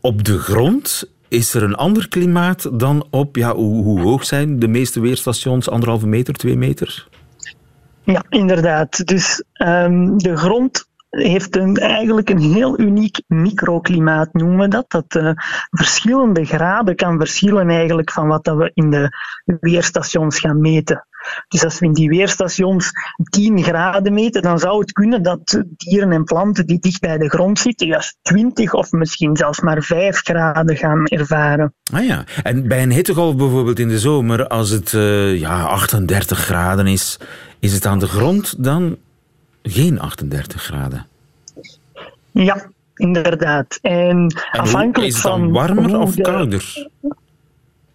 op 0.01 0.25
de 0.25 0.39
grond 0.39 1.11
is 1.29 1.55
er 1.55 1.63
een 1.63 1.75
ander 1.75 2.09
klimaat 2.09 2.79
dan 2.81 3.07
op, 3.11 3.37
ja, 3.37 3.55
hoe, 3.55 3.85
hoe 3.85 4.01
hoog 4.01 4.25
zijn 4.25 4.59
de 4.59 4.69
meeste 4.69 5.01
weerstations? 5.01 5.71
Anderhalve 5.71 6.07
meter, 6.07 6.35
twee 6.35 6.57
meter? 6.57 7.09
Ja, 8.13 8.25
inderdaad. 8.29 9.07
Dus 9.07 9.45
um, 9.65 10.19
de 10.19 10.37
grond 10.37 10.89
heeft 11.11 11.79
eigenlijk 11.79 12.31
een 12.31 12.39
heel 12.41 12.81
uniek 12.81 13.23
microklimaat, 13.27 14.33
noemen 14.33 14.59
we 14.59 14.69
dat. 14.69 14.91
Dat 14.91 15.15
uh, 15.15 15.31
verschillende 15.71 16.45
graden 16.45 16.97
kan 16.97 17.19
verschillen 17.19 17.69
eigenlijk 17.69 18.11
van 18.11 18.29
wat 18.29 18.45
dat 18.45 18.57
we 18.57 18.71
in 18.75 18.91
de 18.91 19.09
weerstations 19.61 20.39
gaan 20.39 20.61
meten. 20.61 21.05
Dus 21.49 21.65
als 21.65 21.79
we 21.79 21.87
in 21.87 21.93
die 21.93 22.09
weerstations 22.09 22.91
10 23.31 23.63
graden 23.63 24.13
meten, 24.13 24.43
dan 24.43 24.59
zou 24.59 24.81
het 24.81 24.93
kunnen 24.93 25.23
dat 25.23 25.63
dieren 25.77 26.13
en 26.13 26.25
planten 26.25 26.67
die 26.67 26.79
dicht 26.79 27.01
bij 27.01 27.19
de 27.19 27.29
grond 27.29 27.59
zitten, 27.59 27.87
juist 27.87 28.17
20 28.23 28.73
of 28.73 28.93
misschien 28.93 29.37
zelfs 29.37 29.61
maar 29.61 29.83
5 29.83 30.17
graden 30.17 30.77
gaan 30.77 31.05
ervaren. 31.07 31.75
Ah 31.93 32.05
ja, 32.05 32.25
en 32.43 32.69
bij 32.69 32.83
een 32.83 32.93
hittegolf 32.93 33.37
bijvoorbeeld 33.37 33.79
in 33.79 33.89
de 33.89 33.99
zomer, 33.99 34.47
als 34.47 34.71
het 34.71 34.93
uh, 34.93 35.39
ja, 35.39 35.63
38 35.65 36.39
graden 36.39 36.87
is, 36.87 37.19
is 37.61 37.73
het 37.73 37.87
aan 37.87 37.99
de 37.99 38.09
grond 38.09 38.65
dan 38.65 38.97
geen 39.63 40.01
38 40.01 40.63
graden. 40.63 41.07
Ja, 42.31 42.71
inderdaad. 42.95 43.79
En, 43.83 44.35
afhankelijk 44.51 45.09
is 45.11 45.15
het 45.15 45.23
dan 45.23 45.53
warmer 45.53 45.99
of 45.99 46.17
kouder? 46.17 46.89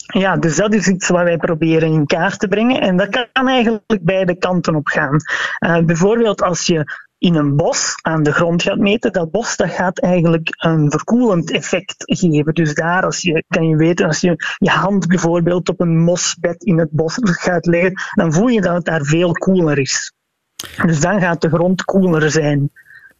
Ja, 0.05 0.37
dus 0.37 0.55
dat 0.55 0.73
is 0.73 0.87
iets 0.87 1.07
wat 1.07 1.23
wij 1.23 1.37
proberen 1.37 1.91
in 1.91 2.05
kaart 2.05 2.39
te 2.39 2.47
brengen. 2.47 2.81
En 2.81 2.97
dat 2.97 3.09
kan 3.09 3.47
eigenlijk 3.47 3.99
beide 4.01 4.35
kanten 4.35 4.75
op 4.75 4.87
gaan. 4.87 5.17
Uh, 5.59 5.79
bijvoorbeeld 5.79 6.41
als 6.41 6.65
je 6.65 7.03
in 7.17 7.35
een 7.35 7.55
bos 7.55 7.95
aan 8.01 8.23
de 8.23 8.33
grond 8.33 8.63
gaat 8.63 8.77
meten, 8.77 9.11
dat 9.11 9.31
bos 9.31 9.55
dat 9.55 9.69
gaat 9.69 9.99
eigenlijk 9.99 10.49
een 10.57 10.91
verkoelend 10.91 11.51
effect 11.51 11.95
geven. 11.97 12.53
Dus 12.53 12.73
daar 12.73 13.03
als 13.03 13.21
je, 13.21 13.43
kan 13.47 13.67
je 13.67 13.75
weten, 13.75 14.05
als 14.05 14.21
je 14.21 14.55
je 14.57 14.69
hand 14.69 15.07
bijvoorbeeld 15.07 15.69
op 15.69 15.79
een 15.79 15.97
mosbed 15.97 16.63
in 16.63 16.77
het 16.77 16.91
bos 16.91 17.17
gaat 17.21 17.65
leggen, 17.65 17.93
dan 18.13 18.33
voel 18.33 18.47
je 18.47 18.61
dat 18.61 18.75
het 18.75 18.85
daar 18.85 19.03
veel 19.03 19.31
koeler 19.31 19.79
is. 19.79 20.13
Dus 20.85 20.99
dan 20.99 21.19
gaat 21.19 21.41
de 21.41 21.49
grond 21.49 21.83
koeler 21.83 22.31
zijn. 22.31 22.69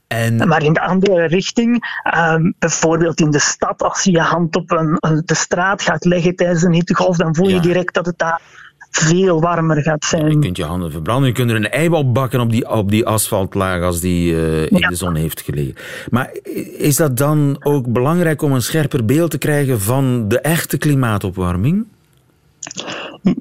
En... 0.07 0.47
Maar 0.47 0.63
in 0.63 0.73
de 0.73 0.81
andere 0.81 1.25
richting, 1.25 2.01
um, 2.17 2.53
bijvoorbeeld 2.59 3.19
in 3.19 3.31
de 3.31 3.39
stad, 3.39 3.83
als 3.83 4.03
je 4.03 4.11
je 4.11 4.21
hand 4.21 4.55
op 4.55 4.71
een, 4.71 4.97
de 5.25 5.35
straat 5.35 5.81
gaat 5.81 6.05
leggen 6.05 6.35
tijdens 6.35 6.63
een 6.63 6.73
hittegolf, 6.73 7.17
dan 7.17 7.35
voel 7.35 7.49
je 7.49 7.59
direct 7.59 7.93
dat 7.93 8.05
het 8.05 8.17
daar 8.17 8.41
veel 8.89 9.41
warmer 9.41 9.81
gaat 9.81 10.05
zijn. 10.05 10.31
Je 10.31 10.39
kunt 10.39 10.57
je 10.57 10.63
handen 10.63 10.91
verbranden, 10.91 11.27
je 11.27 11.33
kunt 11.33 11.49
er 11.49 11.55
een 11.55 11.69
ei 11.69 11.89
bakken 11.89 12.39
op 12.39 12.51
die, 12.51 12.69
op 12.69 12.89
die 12.89 13.05
asfaltlaag 13.05 13.81
als 13.81 13.99
die 13.99 14.31
uh, 14.31 14.61
in 14.61 14.87
de 14.89 14.95
zon 14.95 15.15
heeft 15.15 15.41
gelegen. 15.41 15.75
Maar 16.09 16.31
is 16.77 16.95
dat 16.95 17.17
dan 17.17 17.57
ook 17.59 17.91
belangrijk 17.91 18.41
om 18.41 18.51
een 18.51 18.61
scherper 18.61 19.05
beeld 19.05 19.31
te 19.31 19.37
krijgen 19.37 19.81
van 19.81 20.27
de 20.27 20.39
echte 20.39 20.77
klimaatopwarming? 20.77 21.85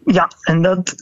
Ja, 0.05 0.31
en 0.41 0.63
dat, 0.63 0.95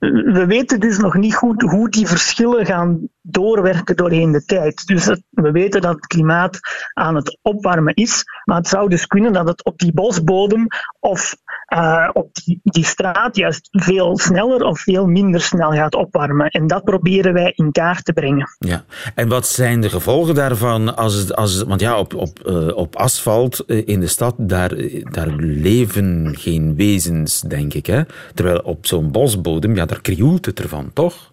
we 0.00 0.44
weten 0.46 0.80
dus 0.80 0.98
nog 0.98 1.14
niet 1.14 1.34
goed 1.34 1.62
hoe 1.62 1.88
die 1.88 2.06
verschillen 2.06 2.66
gaan 2.66 3.08
doorwerken 3.20 3.96
doorheen 3.96 4.32
de 4.32 4.44
tijd. 4.44 4.86
Dus 4.86 5.06
we 5.30 5.50
weten 5.50 5.80
dat 5.80 5.94
het 5.94 6.06
klimaat 6.06 6.58
aan 6.92 7.14
het 7.14 7.38
opwarmen 7.42 7.94
is, 7.94 8.24
maar 8.44 8.56
het 8.56 8.68
zou 8.68 8.88
dus 8.88 9.06
kunnen 9.06 9.32
dat 9.32 9.48
het 9.48 9.64
op 9.64 9.78
die 9.78 9.92
bosbodem 9.92 10.66
of 11.00 11.36
uh, 11.74 12.08
op 12.12 12.34
die, 12.44 12.60
die, 12.62 12.84
straat 12.84 13.36
juist 13.36 13.68
veel 13.70 14.18
sneller 14.18 14.62
of 14.62 14.80
veel 14.80 15.06
minder 15.06 15.40
snel 15.40 15.70
gaat 15.70 15.94
opwarmen. 15.94 16.48
En 16.48 16.66
dat 16.66 16.84
proberen 16.84 17.32
wij 17.32 17.52
in 17.54 17.72
kaart 17.72 18.04
te 18.04 18.12
brengen. 18.12 18.48
Ja, 18.58 18.84
en 19.14 19.28
wat 19.28 19.46
zijn 19.46 19.80
de 19.80 19.88
gevolgen 19.88 20.34
daarvan 20.34 20.96
als 20.96 21.34
als 21.34 21.62
want 21.62 21.80
ja, 21.80 21.98
op, 21.98 22.14
op, 22.14 22.38
uh, 22.46 22.76
op 22.76 22.96
asfalt 22.96 23.64
uh, 23.66 23.82
in 23.86 24.00
de 24.00 24.06
stad, 24.06 24.34
daar, 24.38 24.70
daar 25.10 25.28
leven 25.38 26.34
geen 26.38 26.76
wezens, 26.76 27.40
denk 27.40 27.74
ik. 27.74 27.86
Hè? 27.86 28.02
Terwijl 28.34 28.58
op 28.58 28.86
zo'n 28.86 29.10
bosbodem, 29.10 29.74
ja, 29.74 29.86
daar 29.86 30.00
krioelt 30.00 30.46
het 30.46 30.60
ervan, 30.60 30.90
toch? 30.92 31.29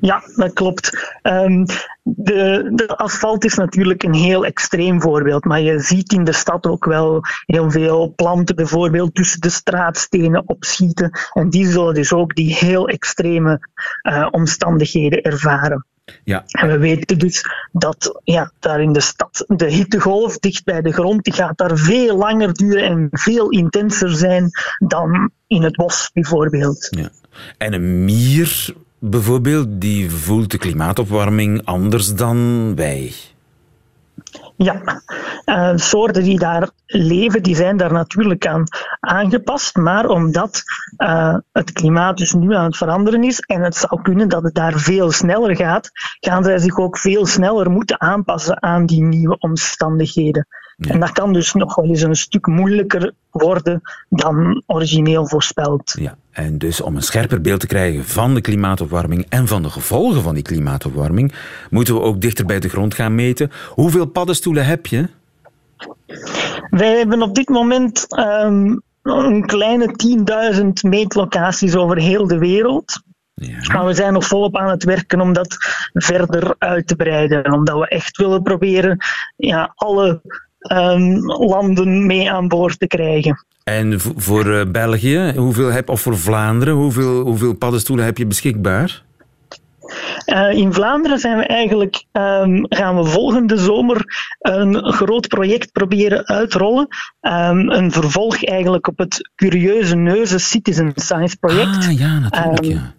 Ja, 0.00 0.22
dat 0.34 0.52
klopt. 0.52 1.12
Um, 1.22 1.66
de, 2.02 2.70
de, 2.74 2.96
asfalt 2.96 3.44
is 3.44 3.54
natuurlijk 3.54 4.02
een 4.02 4.14
heel 4.14 4.44
extreem 4.44 5.00
voorbeeld, 5.00 5.44
maar 5.44 5.60
je 5.60 5.78
ziet 5.78 6.12
in 6.12 6.24
de 6.24 6.32
stad 6.32 6.66
ook 6.66 6.84
wel 6.84 7.20
heel 7.46 7.70
veel 7.70 8.12
planten 8.16 8.56
bijvoorbeeld 8.56 9.14
tussen 9.14 9.40
de 9.40 9.48
straatstenen 9.48 10.48
opschieten. 10.48 11.10
En 11.32 11.50
die 11.50 11.66
zullen 11.66 11.94
dus 11.94 12.12
ook 12.12 12.34
die 12.34 12.54
heel 12.54 12.88
extreme 12.88 13.68
uh, 14.02 14.28
omstandigheden 14.30 15.22
ervaren. 15.22 15.86
Ja. 16.24 16.44
En 16.46 16.68
we 16.68 16.78
weten 16.78 17.18
dus 17.18 17.44
dat 17.72 18.20
ja, 18.24 18.52
daar 18.58 18.80
in 18.80 18.92
de 18.92 19.00
stad 19.00 19.44
de 19.46 19.70
hittegolf 19.70 20.38
dicht 20.38 20.64
bij 20.64 20.82
de 20.82 20.92
grond, 20.92 21.24
die 21.24 21.32
gaat 21.32 21.58
daar 21.58 21.76
veel 21.76 22.16
langer 22.16 22.52
duren 22.52 22.82
en 22.82 23.08
veel 23.10 23.50
intenser 23.50 24.16
zijn 24.16 24.50
dan 24.78 25.30
in 25.46 25.62
het 25.62 25.76
bos 25.76 26.10
bijvoorbeeld. 26.12 26.88
Ja. 26.90 27.10
En 27.58 27.72
een 27.72 28.04
mier 28.04 28.74
bijvoorbeeld, 28.98 29.66
die 29.70 30.10
voelt 30.10 30.50
de 30.50 30.58
klimaatopwarming 30.58 31.64
anders 31.64 32.14
dan 32.14 32.72
wij. 32.74 33.12
Ja, 34.56 35.02
uh, 35.46 35.72
soorten 35.74 36.22
die 36.22 36.38
daar 36.38 36.70
leven, 36.86 37.42
die 37.42 37.56
zijn 37.56 37.76
daar 37.76 37.92
natuurlijk 37.92 38.46
aan 38.46 38.64
aangepast. 39.00 39.76
Maar 39.76 40.08
omdat 40.08 40.62
uh, 40.98 41.36
het 41.52 41.72
klimaat 41.72 42.16
dus 42.16 42.32
nu 42.32 42.54
aan 42.54 42.64
het 42.64 42.76
veranderen 42.76 43.24
is 43.24 43.40
en 43.40 43.62
het 43.62 43.76
zou 43.76 44.02
kunnen 44.02 44.28
dat 44.28 44.42
het 44.42 44.54
daar 44.54 44.78
veel 44.78 45.10
sneller 45.10 45.56
gaat, 45.56 45.90
gaan 46.20 46.44
zij 46.44 46.58
zich 46.58 46.78
ook 46.78 46.98
veel 46.98 47.26
sneller 47.26 47.70
moeten 47.70 48.00
aanpassen 48.00 48.62
aan 48.62 48.86
die 48.86 49.02
nieuwe 49.02 49.38
omstandigheden. 49.38 50.46
Ja. 50.76 50.92
En 50.92 51.00
dat 51.00 51.12
kan 51.12 51.32
dus 51.32 51.52
nog 51.52 51.74
wel 51.74 51.84
eens 51.84 52.02
een 52.02 52.16
stuk 52.16 52.46
moeilijker 52.46 53.12
worden 53.30 53.80
dan 54.08 54.62
origineel 54.66 55.26
voorspeld. 55.26 55.94
Ja, 55.98 56.16
en 56.36 56.58
dus 56.58 56.80
om 56.80 56.96
een 56.96 57.02
scherper 57.02 57.40
beeld 57.40 57.60
te 57.60 57.66
krijgen 57.66 58.04
van 58.04 58.34
de 58.34 58.40
klimaatopwarming 58.40 59.26
en 59.28 59.46
van 59.46 59.62
de 59.62 59.70
gevolgen 59.70 60.22
van 60.22 60.34
die 60.34 60.42
klimaatopwarming, 60.42 61.32
moeten 61.70 61.94
we 61.94 62.00
ook 62.00 62.20
dichter 62.20 62.46
bij 62.46 62.60
de 62.60 62.68
grond 62.68 62.94
gaan 62.94 63.14
meten. 63.14 63.50
Hoeveel 63.70 64.06
paddenstoelen 64.06 64.66
heb 64.66 64.86
je? 64.86 65.08
Wij 66.70 66.96
hebben 66.96 67.22
op 67.22 67.34
dit 67.34 67.48
moment 67.48 68.18
um, 68.18 68.82
een 69.02 69.46
kleine 69.46 69.94
10.000 70.54 70.68
meetlocaties 70.80 71.76
over 71.76 71.96
heel 71.96 72.26
de 72.26 72.38
wereld. 72.38 73.02
Ja. 73.34 73.72
Maar 73.72 73.86
we 73.86 73.94
zijn 73.94 74.12
nog 74.12 74.26
volop 74.26 74.56
aan 74.56 74.70
het 74.70 74.84
werken 74.84 75.20
om 75.20 75.32
dat 75.32 75.56
verder 75.92 76.54
uit 76.58 76.86
te 76.86 76.96
breiden. 76.96 77.52
Omdat 77.52 77.78
we 77.78 77.88
echt 77.88 78.16
willen 78.16 78.42
proberen 78.42 78.98
ja, 79.36 79.72
alle 79.74 80.20
um, 80.72 81.24
landen 81.24 82.06
mee 82.06 82.32
aan 82.32 82.48
boord 82.48 82.78
te 82.78 82.86
krijgen. 82.86 83.46
En 83.70 84.00
voor 84.00 84.46
uh, 84.46 84.62
België, 84.68 85.32
hoeveel 85.36 85.72
heb, 85.72 85.88
of 85.88 86.00
voor 86.00 86.18
Vlaanderen, 86.18 86.74
hoeveel, 86.74 87.20
hoeveel 87.20 87.54
paddenstoelen 87.54 88.04
heb 88.04 88.18
je 88.18 88.26
beschikbaar? 88.26 89.02
Uh, 90.26 90.50
in 90.50 90.72
Vlaanderen 90.72 91.18
zijn 91.18 91.38
we 91.38 91.44
eigenlijk, 91.44 92.04
um, 92.12 92.66
gaan 92.68 92.96
we 92.96 93.04
volgende 93.04 93.56
zomer 93.56 94.04
een 94.38 94.92
groot 94.92 95.28
project 95.28 95.72
proberen 95.72 96.26
uitrollen. 96.26 96.88
Um, 97.20 97.70
een 97.70 97.92
vervolg 97.92 98.44
eigenlijk 98.44 98.86
op 98.86 98.98
het 98.98 99.30
curieuze 99.34 99.96
neuzen 99.96 100.40
Citizen 100.40 100.92
Science 100.94 101.36
project. 101.36 101.76
Ah, 101.76 101.98
ja, 101.98 102.18
natuurlijk. 102.18 102.64
ja 102.64 102.95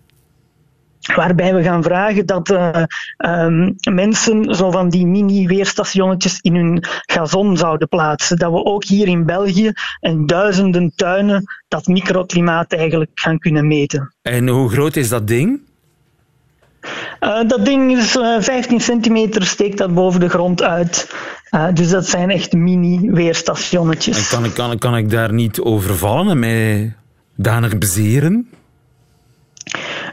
waarbij 1.16 1.54
we 1.56 1.64
gaan 1.64 1.84
vragen 1.84 2.26
dat 2.26 2.50
uh, 2.50 2.84
um, 3.18 3.76
mensen 3.92 4.56
zo 4.56 4.72
van 4.72 4.90
die 4.90 5.06
mini-weerstationnetjes 5.06 6.40
in 6.42 6.56
hun 6.56 6.84
gazon 7.06 7.58
zouden 7.58 7.88
plaatsen. 7.88 8.38
Dat 8.38 8.52
we 8.52 8.64
ook 8.64 8.84
hier 8.84 9.08
in 9.08 9.26
België 9.26 9.72
en 10.00 10.26
duizenden 10.26 10.92
tuinen 10.96 11.44
dat 11.68 11.88
microklimaat 11.88 12.74
eigenlijk 12.74 13.12
gaan 13.14 13.40
kunnen 13.40 13.68
meten. 13.68 14.14
En 14.22 14.48
hoe 14.48 14.70
groot 14.70 14.96
is 14.96 15.10
dat 15.10 15.28
ding? 15.28 15.60
Uh, 17.20 17.48
dat 17.48 17.66
ding 17.66 17.98
is 17.98 18.16
uh, 18.16 18.42
15 18.42 18.80
centimeter, 18.80 19.46
steekt 19.46 19.78
dat 19.78 19.94
boven 19.94 20.20
de 20.20 20.30
grond 20.30 20.64
uit. 20.64 21.16
Uh, 21.52 21.68
dus 21.74 21.90
dat 21.90 22.08
zijn 22.08 22.30
echt 22.30 22.54
mini-weerstationnetjes. 22.54 24.18
En 24.18 24.38
kan 24.38 24.46
ik, 24.46 24.54
kan, 24.54 24.78
kan 24.78 24.98
ik 24.98 25.10
daar 25.10 25.34
niet 25.34 25.60
overvallen 25.60 26.30
en 26.30 26.40
mij 26.40 26.96
danig 27.36 27.78
bezeren? 27.78 28.50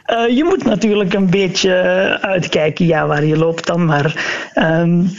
Uh, 0.06 0.36
je 0.36 0.44
moet 0.44 0.64
natuurlijk 0.64 1.14
een 1.14 1.30
beetje 1.30 1.72
uitkijken 2.20 2.86
ja, 2.86 3.06
waar 3.06 3.24
je 3.24 3.36
loopt 3.36 3.66
dan, 3.66 3.84
maar 3.84 4.40
um, 4.54 5.10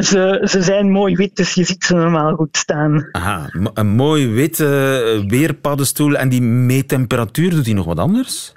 ze, 0.00 0.40
ze 0.44 0.62
zijn 0.62 0.90
mooi 0.90 1.16
wit, 1.16 1.36
dus 1.36 1.54
je 1.54 1.64
ziet 1.64 1.84
ze 1.84 1.94
normaal 1.94 2.34
goed 2.34 2.56
staan. 2.56 3.08
Aha, 3.12 3.50
een 3.74 3.88
mooi 3.88 4.28
witte 4.28 5.24
weerpaddenstoel 5.26 6.16
en 6.16 6.28
die 6.28 6.42
meettemperatuur, 6.42 7.50
doet 7.50 7.64
die 7.64 7.74
nog 7.74 7.86
wat 7.86 7.98
anders? 7.98 8.52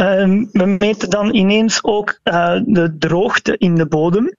Um, 0.00 0.48
we 0.52 0.76
meten 0.78 1.10
dan 1.10 1.34
ineens 1.34 1.84
ook 1.84 2.18
uh, 2.24 2.60
de 2.64 2.96
droogte 2.98 3.54
in 3.58 3.74
de 3.74 3.86
bodem. 3.86 4.36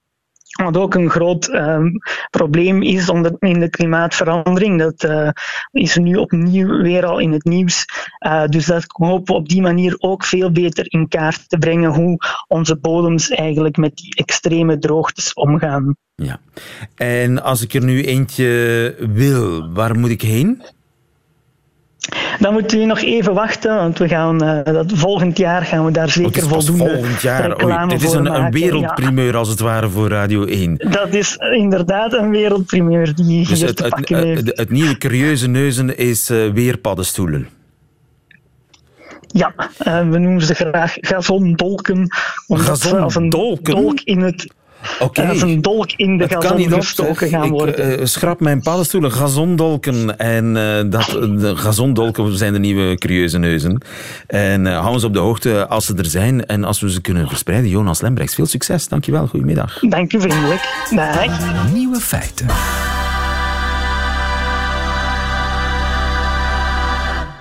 Wat 0.53 0.77
ook 0.77 0.93
een 0.93 1.09
groot 1.09 1.53
um, 1.53 1.99
probleem 2.29 2.81
is 2.81 3.09
in 3.39 3.59
de 3.59 3.69
klimaatverandering. 3.69 4.79
Dat 4.79 5.03
uh, 5.03 5.29
is 5.71 5.95
nu 5.95 6.15
opnieuw 6.15 6.81
weer 6.81 7.05
al 7.05 7.19
in 7.19 7.31
het 7.31 7.43
nieuws. 7.43 7.85
Uh, 8.25 8.45
dus 8.45 8.65
dat 8.65 8.85
hopen 8.87 9.33
we 9.33 9.39
op 9.39 9.49
die 9.49 9.61
manier 9.61 9.95
ook 9.97 10.25
veel 10.25 10.51
beter 10.51 10.85
in 10.87 11.07
kaart 11.07 11.49
te 11.49 11.57
brengen 11.57 11.93
hoe 11.93 12.17
onze 12.47 12.77
bodems 12.77 13.29
eigenlijk 13.29 13.77
met 13.77 13.95
die 13.95 14.15
extreme 14.15 14.79
droogtes 14.79 15.33
omgaan. 15.33 15.95
Ja. 16.15 16.39
En 16.95 17.43
als 17.43 17.61
ik 17.61 17.73
er 17.73 17.83
nu 17.83 18.03
eentje 18.03 18.95
wil, 19.13 19.73
waar 19.73 19.99
moet 19.99 20.09
ik 20.09 20.21
heen? 20.21 20.63
Dan 22.39 22.53
moeten 22.53 22.79
we 22.79 22.85
nog 22.85 23.01
even 23.01 23.33
wachten, 23.33 23.75
want 23.75 23.97
we 23.97 24.07
gaan 24.07 24.43
uh, 24.43 24.63
dat 24.63 24.91
volgend 24.95 25.37
jaar 25.37 25.61
gaan 25.61 25.85
we 25.85 25.91
daar 25.91 26.09
zeker 26.09 26.47
voldoende 26.47 26.89
volgend 26.89 27.21
jaar. 27.21 27.47
reclame 27.47 27.81
Oei, 27.81 27.87
dit 27.87 28.03
is 28.03 28.13
een, 28.13 28.25
een 28.25 28.51
wereldprimeur 28.51 29.31
ja. 29.31 29.37
als 29.37 29.49
het 29.49 29.59
ware 29.59 29.89
voor 29.89 30.09
Radio 30.09 30.45
1. 30.45 30.75
Dat 30.77 31.13
is 31.13 31.35
inderdaad 31.35 32.13
een 32.13 32.29
wereldprimeur 32.29 33.15
die 33.15 33.47
dus 33.47 33.61
het, 33.61 33.75
te 33.75 33.87
pakken 33.87 34.15
het, 34.15 34.25
heeft. 34.25 34.47
Het, 34.47 34.57
het, 34.57 34.69
nieuwe 34.69 34.97
curieuze 34.97 35.47
neuzen 35.47 35.97
is 35.97 36.29
uh, 36.29 36.51
weer 36.51 36.77
paddenstoelen. 36.77 37.47
Ja, 39.27 39.53
uh, 39.57 40.09
we 40.09 40.17
noemen 40.17 40.41
ze 40.41 40.53
graag 40.53 40.93
gazondolken. 40.99 42.07
Omdat 42.47 42.79
ze 42.79 42.97
als 42.97 43.15
een 43.15 43.29
dolk 43.29 43.99
in 44.03 44.21
het 44.21 44.53
Okay. 44.99 45.27
als 45.27 45.41
een 45.41 45.61
dolk 45.61 45.91
in 45.95 46.17
de 46.17 46.29
gazon 46.29 46.71
gestoken 46.71 47.29
gaan 47.29 47.49
worden. 47.49 47.91
Ik 47.93 47.99
uh, 47.99 48.05
schrap 48.05 48.39
mijn 48.39 48.61
paddenstoelen, 48.61 49.11
gazondolken. 49.11 50.17
En 50.17 50.45
uh, 50.45 50.91
dat, 50.91 51.17
de 51.39 51.55
gazondolken 51.55 52.37
zijn 52.37 52.53
de 52.53 52.59
nieuwe 52.59 52.95
curieuze 52.95 53.37
neuzen. 53.37 53.81
En 54.27 54.65
uh, 54.65 54.79
hou 54.79 54.93
ons 54.93 55.03
op 55.03 55.13
de 55.13 55.19
hoogte 55.19 55.67
als 55.67 55.85
ze 55.85 55.95
er 55.95 56.05
zijn 56.05 56.45
en 56.45 56.63
als 56.63 56.79
we 56.79 56.91
ze 56.91 57.01
kunnen 57.01 57.27
verspreiden. 57.27 57.69
Jonas 57.69 58.01
Lembrechts, 58.01 58.35
veel 58.35 58.45
succes. 58.45 58.87
Dankjewel, 58.87 59.27
goedemiddag. 59.27 59.79
Dank 59.79 60.13
u 60.13 60.21
vriendelijk. 60.21 60.85
Dag. 60.95 61.71
Nieuwe 61.73 61.99
feiten. 61.99 62.47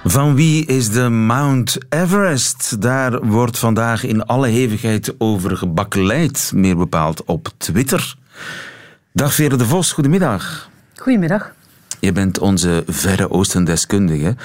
Van 0.04 0.34
wie 0.34 0.66
is 0.66 0.90
de 0.90 1.08
Mount 1.08 1.78
Everest? 1.88 2.82
Daar 2.82 3.26
wordt 3.26 3.58
vandaag 3.58 4.04
in 4.04 4.24
alle 4.24 4.48
hevigheid 4.48 5.14
over 5.18 5.56
gebakkeleid, 5.56 6.52
meer 6.54 6.76
bepaald 6.76 7.24
op 7.24 7.48
Twitter. 7.56 8.14
Dag 9.12 9.34
Vere 9.34 9.56
de 9.56 9.66
Vos, 9.66 9.92
goedemiddag. 9.92 10.70
Goedemiddag. 10.96 11.52
Je 12.00 12.12
bent 12.12 12.38
onze 12.38 12.84
Verre 12.86 13.30
Oosten-deskundige. 13.30 14.36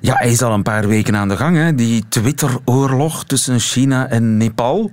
Ja, 0.00 0.14
hij 0.14 0.30
is 0.30 0.42
al 0.42 0.52
een 0.52 0.62
paar 0.62 0.88
weken 0.88 1.16
aan 1.16 1.28
de 1.28 1.36
gang, 1.36 1.56
hè? 1.56 1.74
die 1.74 2.04
Twitter-oorlog 2.08 3.24
tussen 3.24 3.60
China 3.60 4.08
en 4.08 4.36
Nepal. 4.36 4.92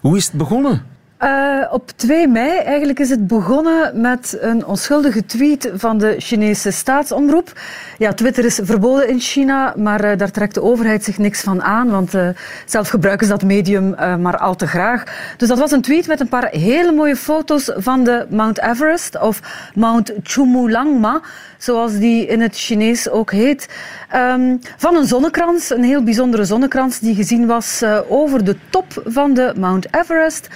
Hoe 0.00 0.16
is 0.16 0.26
het 0.26 0.34
begonnen? 0.36 0.82
Uh, 1.22 1.64
op 1.70 1.90
2 1.96 2.28
mei 2.28 2.58
eigenlijk 2.58 2.98
is 2.98 3.10
het 3.10 3.26
begonnen 3.26 4.00
met 4.00 4.36
een 4.40 4.66
onschuldige 4.66 5.26
tweet 5.26 5.70
van 5.74 5.98
de 5.98 6.14
Chinese 6.18 6.70
staatsomroep. 6.70 7.52
Ja, 7.98 8.12
Twitter 8.12 8.44
is 8.44 8.60
verboden 8.62 9.08
in 9.08 9.20
China, 9.20 9.74
maar 9.76 10.04
uh, 10.04 10.16
daar 10.16 10.30
trekt 10.30 10.54
de 10.54 10.62
overheid 10.62 11.04
zich 11.04 11.18
niks 11.18 11.40
van 11.40 11.62
aan, 11.62 11.90
want 11.90 12.14
uh, 12.14 12.28
zelf 12.66 12.88
gebruiken 12.88 13.26
ze 13.26 13.32
dat 13.32 13.42
medium 13.42 13.88
maar 14.20 14.36
al 14.36 14.56
te 14.56 14.66
graag. 14.66 15.04
Dus 15.36 15.48
dat 15.48 15.58
was 15.58 15.70
een 15.70 15.80
tweet 15.80 16.06
met 16.06 16.20
een 16.20 16.28
paar 16.28 16.48
hele 16.50 16.92
mooie 16.92 17.16
foto's 17.16 17.72
van 17.76 18.04
de 18.04 18.26
Mount 18.30 18.60
Everest 18.60 19.20
of 19.20 19.40
Mount 19.74 20.12
Chumulangma, 20.22 21.20
zoals 21.58 21.98
die 21.98 22.26
in 22.26 22.40
het 22.40 22.56
Chinees 22.56 23.08
ook 23.08 23.30
heet. 23.30 23.68
Um, 24.14 24.58
van 24.76 24.96
een 24.96 25.06
zonnekrans, 25.06 25.70
een 25.70 25.84
heel 25.84 26.02
bijzondere 26.02 26.44
zonnekrans 26.44 26.98
die 26.98 27.14
gezien 27.14 27.46
was 27.46 27.84
over 28.08 28.44
de 28.44 28.56
top 28.70 29.02
van 29.04 29.34
de 29.34 29.52
Mount 29.56 29.94
Everest. 29.94 30.48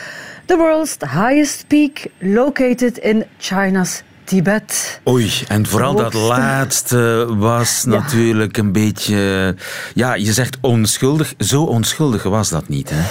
The 0.47 0.57
world's 0.57 0.97
highest 1.01 1.69
peak 1.69 2.07
located 2.19 2.99
in 2.99 3.25
China's 3.39 4.03
Tibet. 4.25 5.01
Oei, 5.09 5.31
en 5.49 5.67
vooral 5.67 5.95
dat 5.95 6.15
laatste 6.15 7.27
was 7.39 7.85
natuurlijk 7.85 8.57
een 8.57 8.73
beetje... 8.73 9.55
Ja, 9.95 10.15
je 10.15 10.33
zegt 10.33 10.59
onschuldig. 10.61 11.35
Zo 11.39 11.63
onschuldig 11.63 12.23
was 12.23 12.49
dat 12.49 12.69
niet, 12.69 12.91
hè? 12.91 13.03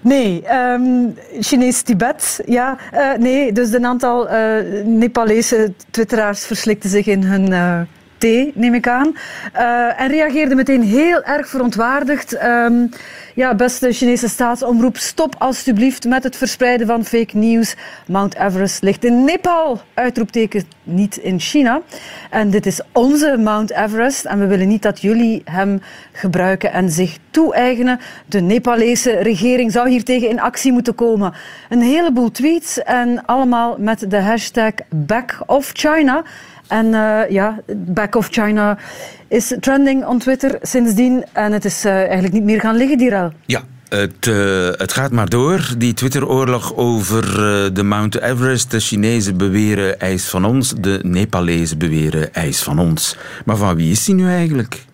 Nee, 0.00 0.44
um, 0.52 1.14
Chinees 1.40 1.82
Tibet, 1.82 2.40
ja. 2.46 2.78
Uh, 2.94 3.12
nee, 3.18 3.52
dus 3.52 3.72
een 3.72 3.86
aantal 3.86 4.32
uh, 4.32 4.84
Nepalese 4.84 5.72
twitteraars 5.90 6.44
verslikten 6.44 6.90
zich 6.90 7.06
in 7.06 7.22
hun... 7.22 7.50
Uh, 7.50 7.80
thee, 8.18 8.52
neem 8.54 8.74
ik 8.74 8.88
aan. 8.88 9.16
Uh, 9.56 10.00
en 10.00 10.08
reageerde 10.08 10.54
meteen 10.54 10.82
heel 10.82 11.22
erg 11.22 11.48
verontwaardigd. 11.48 12.42
Um, 12.42 12.90
ja, 13.36 13.54
beste 13.54 13.92
Chinese 13.92 14.28
staatsomroep, 14.28 14.96
stop 14.96 15.34
alstublieft 15.38 16.04
met 16.04 16.22
het 16.22 16.36
verspreiden 16.36 16.86
van 16.86 17.04
fake 17.04 17.36
news. 17.36 17.74
Mount 18.06 18.36
Everest 18.36 18.82
ligt 18.82 19.04
in 19.04 19.24
Nepal, 19.24 19.80
uitroepteken 19.94 20.64
niet 20.82 21.16
in 21.16 21.40
China. 21.40 21.80
En 22.30 22.50
dit 22.50 22.66
is 22.66 22.80
onze 22.92 23.36
Mount 23.38 23.70
Everest 23.70 24.24
en 24.24 24.38
we 24.38 24.46
willen 24.46 24.68
niet 24.68 24.82
dat 24.82 25.00
jullie 25.00 25.42
hem 25.44 25.82
gebruiken 26.12 26.72
en 26.72 26.90
zich 26.90 27.18
toe-eigenen. 27.30 28.00
De 28.26 28.40
Nepalese 28.40 29.10
regering 29.10 29.72
zou 29.72 29.88
hier 29.88 30.04
tegen 30.04 30.28
in 30.28 30.40
actie 30.40 30.72
moeten 30.72 30.94
komen. 30.94 31.34
Een 31.68 31.82
heleboel 31.82 32.30
tweets 32.30 32.82
en 32.82 33.24
allemaal 33.24 33.76
met 33.78 34.10
de 34.10 34.20
hashtag 34.20 34.72
Back 34.88 35.38
of 35.46 35.70
China. 35.72 36.24
En 36.66 36.86
uh, 36.86 37.30
ja, 37.30 37.58
Back 37.76 38.14
of 38.14 38.28
China 38.30 38.78
is 39.28 39.56
trending 39.60 40.06
on 40.06 40.18
Twitter 40.18 40.58
sindsdien. 40.62 41.24
En 41.32 41.52
het 41.52 41.64
is 41.64 41.84
uh, 41.84 41.92
eigenlijk 41.92 42.32
niet 42.32 42.42
meer 42.42 42.60
gaan 42.60 42.76
liggen, 42.76 42.98
die 42.98 43.10
ruil. 43.10 43.32
Ja, 43.46 43.62
het, 43.88 44.26
uh, 44.26 44.68
het, 44.70 44.92
gaat 44.92 45.10
maar 45.10 45.28
door, 45.28 45.74
die 45.78 45.94
Twitteroorlog 45.94 46.76
over 46.76 47.24
uh, 47.24 47.74
de 47.74 47.82
Mount 47.82 48.20
Everest. 48.20 48.70
De 48.70 48.80
Chinezen 48.80 49.36
beweren 49.36 50.00
ijs 50.00 50.28
van 50.28 50.44
ons, 50.44 50.74
de 50.78 50.98
Nepalezen 51.02 51.78
beweren 51.78 52.34
ijs 52.34 52.62
van 52.62 52.78
ons. 52.78 53.16
Maar 53.44 53.56
van 53.56 53.76
wie 53.76 53.90
is 53.90 54.04
die 54.04 54.14
nu 54.14 54.28
eigenlijk? 54.28 54.84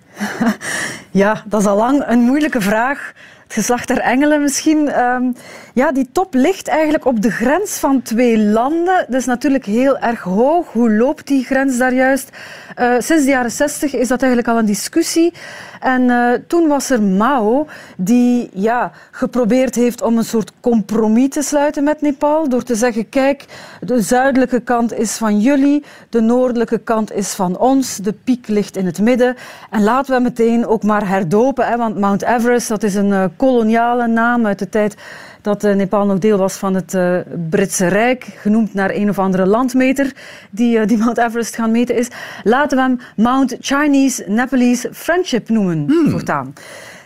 ja, 1.11 1.43
dat 1.47 1.61
is 1.61 1.67
al 1.67 1.77
lang 1.77 2.05
een 2.07 2.21
moeilijke 2.21 2.61
vraag 2.61 3.13
geslacht 3.53 3.89
der 3.89 3.99
engelen 3.99 4.43
misschien. 4.43 5.01
Um, 5.01 5.35
ja, 5.75 5.93
die 5.93 6.09
top 6.13 6.35
ligt 6.35 6.69
eigenlijk 6.69 7.05
op 7.05 7.23
de 7.23 7.31
grens 7.31 7.79
van 7.79 8.03
twee 8.03 8.39
landen. 8.39 9.05
Dat 9.09 9.21
is 9.21 9.27
natuurlijk 9.27 9.65
heel 9.65 9.99
erg 9.99 10.21
hoog. 10.21 10.73
Hoe 10.73 10.93
loopt 10.93 11.27
die 11.27 11.45
grens 11.45 11.79
daar 11.79 11.95
juist? 11.95 12.31
Uh, 12.79 12.95
sinds 12.99 13.25
de 13.25 13.31
jaren 13.31 13.51
60 13.51 13.95
is 13.95 14.09
dat 14.09 14.23
eigenlijk 14.23 14.53
al 14.53 14.59
een 14.59 14.67
discussie. 14.67 15.33
En 15.81 16.03
uh, 16.03 16.33
toen 16.47 16.69
was 16.69 16.91
er 16.91 17.03
Mao, 17.03 17.67
die 17.97 18.51
ja, 18.53 18.93
geprobeerd 19.11 19.75
heeft 19.75 20.03
om 20.03 20.17
een 20.17 20.25
soort 20.25 20.53
compromis 20.61 21.29
te 21.29 21.43
sluiten 21.43 21.85
met 21.85 22.01
Nepal. 22.01 22.49
Door 22.49 22.63
te 22.63 22.75
zeggen: 22.75 23.09
kijk, 23.09 23.45
de 23.81 24.03
zuidelijke 24.03 24.61
kant 24.61 24.93
is 24.93 25.17
van 25.17 25.41
jullie, 25.41 25.85
de 26.09 26.21
noordelijke 26.21 26.79
kant 26.79 27.13
is 27.13 27.33
van 27.33 27.59
ons. 27.59 27.97
De 27.97 28.13
piek 28.13 28.49
ligt 28.49 28.77
in 28.77 28.87
het 28.87 29.01
midden. 29.01 29.37
En 29.71 29.83
laten 29.83 30.15
we 30.15 30.21
meteen 30.21 30.67
ook 30.67 30.83
maar 30.83 31.09
herdopen. 31.09 31.67
Hè, 31.67 31.77
want 31.77 31.99
Mount 31.99 32.23
Everest, 32.23 32.69
dat 32.69 32.83
is 32.83 32.95
een 32.95 33.11
uh, 33.11 33.25
koloniale 33.37 34.07
naam 34.07 34.47
uit 34.47 34.59
de 34.59 34.69
tijd 34.69 34.97
dat 35.43 35.65
uh, 35.65 35.75
Nepal 35.75 36.07
nog 36.07 36.19
deel 36.19 36.39
was 36.39 36.55
van 36.55 36.75
het 36.75 36.95
uh, 36.95 37.19
Britse 37.51 37.87
Rijk, 37.87 38.25
genoemd 38.37 38.75
naar 38.75 38.91
een 38.91 39.09
of 39.09 39.19
andere 39.19 39.47
landmeter 39.47 40.13
die, 40.51 40.79
uh, 40.79 40.87
die 40.87 40.99
Mount 41.05 41.19
Everest 41.19 41.55
gaan 41.55 41.71
meten 41.71 41.97
is. 41.97 42.09
Laten 42.45 42.77
we 42.77 42.83
hem 42.83 42.99
Mount 43.17 43.57
Chinese 43.61 44.25
Nepalese 44.27 44.89
Friendship 44.93 45.49
noemen, 45.49 45.85
hmm. 45.87 46.11
voortaan. 46.11 46.53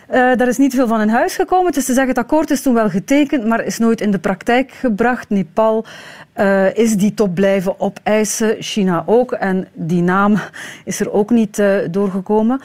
Daar 0.07 0.47
is 0.47 0.57
niet 0.57 0.75
veel 0.75 0.87
van 0.87 1.01
in 1.01 1.09
huis 1.09 1.35
gekomen. 1.35 1.65
Het 1.65 1.77
is 1.77 1.85
te 1.85 1.93
zeggen, 1.93 2.15
het 2.15 2.23
akkoord 2.23 2.49
is 2.49 2.61
toen 2.61 2.73
wel 2.73 2.89
getekend, 2.89 3.45
maar 3.45 3.63
is 3.63 3.77
nooit 3.77 4.01
in 4.01 4.11
de 4.11 4.19
praktijk 4.19 4.71
gebracht. 4.71 5.29
Nepal 5.29 5.85
uh, 6.39 6.75
is 6.75 6.95
die 6.95 7.13
top 7.13 7.35
blijven 7.35 7.79
opeisen. 7.79 8.55
China 8.59 9.03
ook. 9.05 9.31
En 9.31 9.67
die 9.73 10.01
naam 10.01 10.37
is 10.85 10.99
er 10.99 11.11
ook 11.11 11.29
niet 11.29 11.59
uh, 11.59 11.75
doorgekomen. 11.91 12.61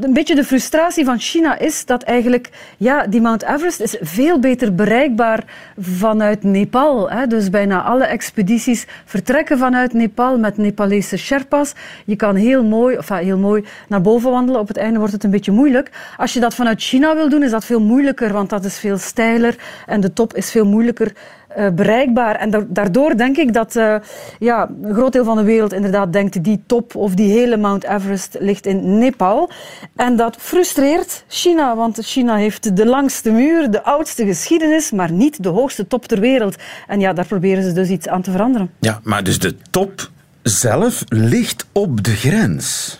Een 0.00 0.12
beetje 0.12 0.34
de 0.34 0.44
frustratie 0.44 1.04
van 1.04 1.18
China 1.18 1.58
is 1.58 1.86
dat 1.86 2.02
eigenlijk 2.02 2.50
ja, 2.76 3.06
die 3.06 3.20
Mount 3.20 3.42
Everest 3.42 3.80
is 3.80 3.96
veel 4.00 4.38
beter 4.38 4.74
bereikbaar 4.74 5.44
vanuit 5.78 6.42
Nepal. 6.42 7.10
Hè. 7.10 7.26
Dus 7.26 7.50
bijna 7.50 7.82
alle 7.82 8.04
expedities 8.04 8.86
vertrekken 9.04 9.58
vanuit 9.58 9.92
Nepal 9.92 10.38
met 10.38 10.56
Nepalese 10.56 11.16
Sherpas. 11.16 11.72
Je 12.04 12.16
kan 12.16 12.34
heel 12.34 12.64
mooi, 12.64 12.96
of 12.96 13.08
heel 13.08 13.38
mooi 13.38 13.64
naar 13.88 14.00
boven 14.00 14.30
wandelen. 14.30 14.60
Op 14.60 14.68
het 14.68 14.76
einde 14.76 14.98
wordt 14.98 15.12
het 15.12 15.24
een 15.24 15.30
beetje 15.30 15.52
moeilijk. 15.52 15.90
Als 16.16 16.32
je 16.32 16.39
dat 16.40 16.54
vanuit 16.54 16.82
China 16.82 17.14
wil 17.14 17.28
doen, 17.28 17.42
is 17.42 17.50
dat 17.50 17.64
veel 17.64 17.80
moeilijker, 17.80 18.32
want 18.32 18.50
dat 18.50 18.64
is 18.64 18.78
veel 18.78 18.98
steiler 18.98 19.56
en 19.86 20.00
de 20.00 20.12
top 20.12 20.34
is 20.34 20.50
veel 20.50 20.66
moeilijker 20.66 21.12
uh, 21.58 21.68
bereikbaar. 21.68 22.36
En 22.36 22.66
daardoor 22.68 23.16
denk 23.16 23.36
ik 23.36 23.52
dat 23.52 23.76
uh, 23.76 23.94
ja, 24.38 24.70
een 24.82 24.94
groot 24.94 25.12
deel 25.12 25.24
van 25.24 25.36
de 25.36 25.42
wereld 25.42 25.72
inderdaad 25.72 26.12
denkt 26.12 26.44
die 26.44 26.62
top 26.66 26.94
of 26.94 27.14
die 27.14 27.32
hele 27.32 27.56
Mount 27.56 27.84
Everest 27.84 28.36
ligt 28.40 28.66
in 28.66 28.98
Nepal. 28.98 29.50
En 29.96 30.16
dat 30.16 30.36
frustreert 30.38 31.24
China, 31.28 31.76
want 31.76 31.98
China 32.02 32.36
heeft 32.36 32.76
de 32.76 32.86
langste 32.86 33.30
muur, 33.30 33.70
de 33.70 33.82
oudste 33.82 34.26
geschiedenis, 34.26 34.90
maar 34.90 35.12
niet 35.12 35.42
de 35.42 35.48
hoogste 35.48 35.86
top 35.86 36.06
ter 36.06 36.20
wereld. 36.20 36.56
En 36.86 37.00
ja, 37.00 37.12
daar 37.12 37.26
proberen 37.26 37.62
ze 37.62 37.72
dus 37.72 37.88
iets 37.88 38.08
aan 38.08 38.22
te 38.22 38.30
veranderen. 38.30 38.70
Ja, 38.78 39.00
maar 39.02 39.24
dus 39.24 39.38
de 39.38 39.56
top 39.70 40.10
zelf 40.42 41.04
ligt 41.08 41.66
op 41.72 42.04
de 42.04 42.14
grens. 42.14 42.99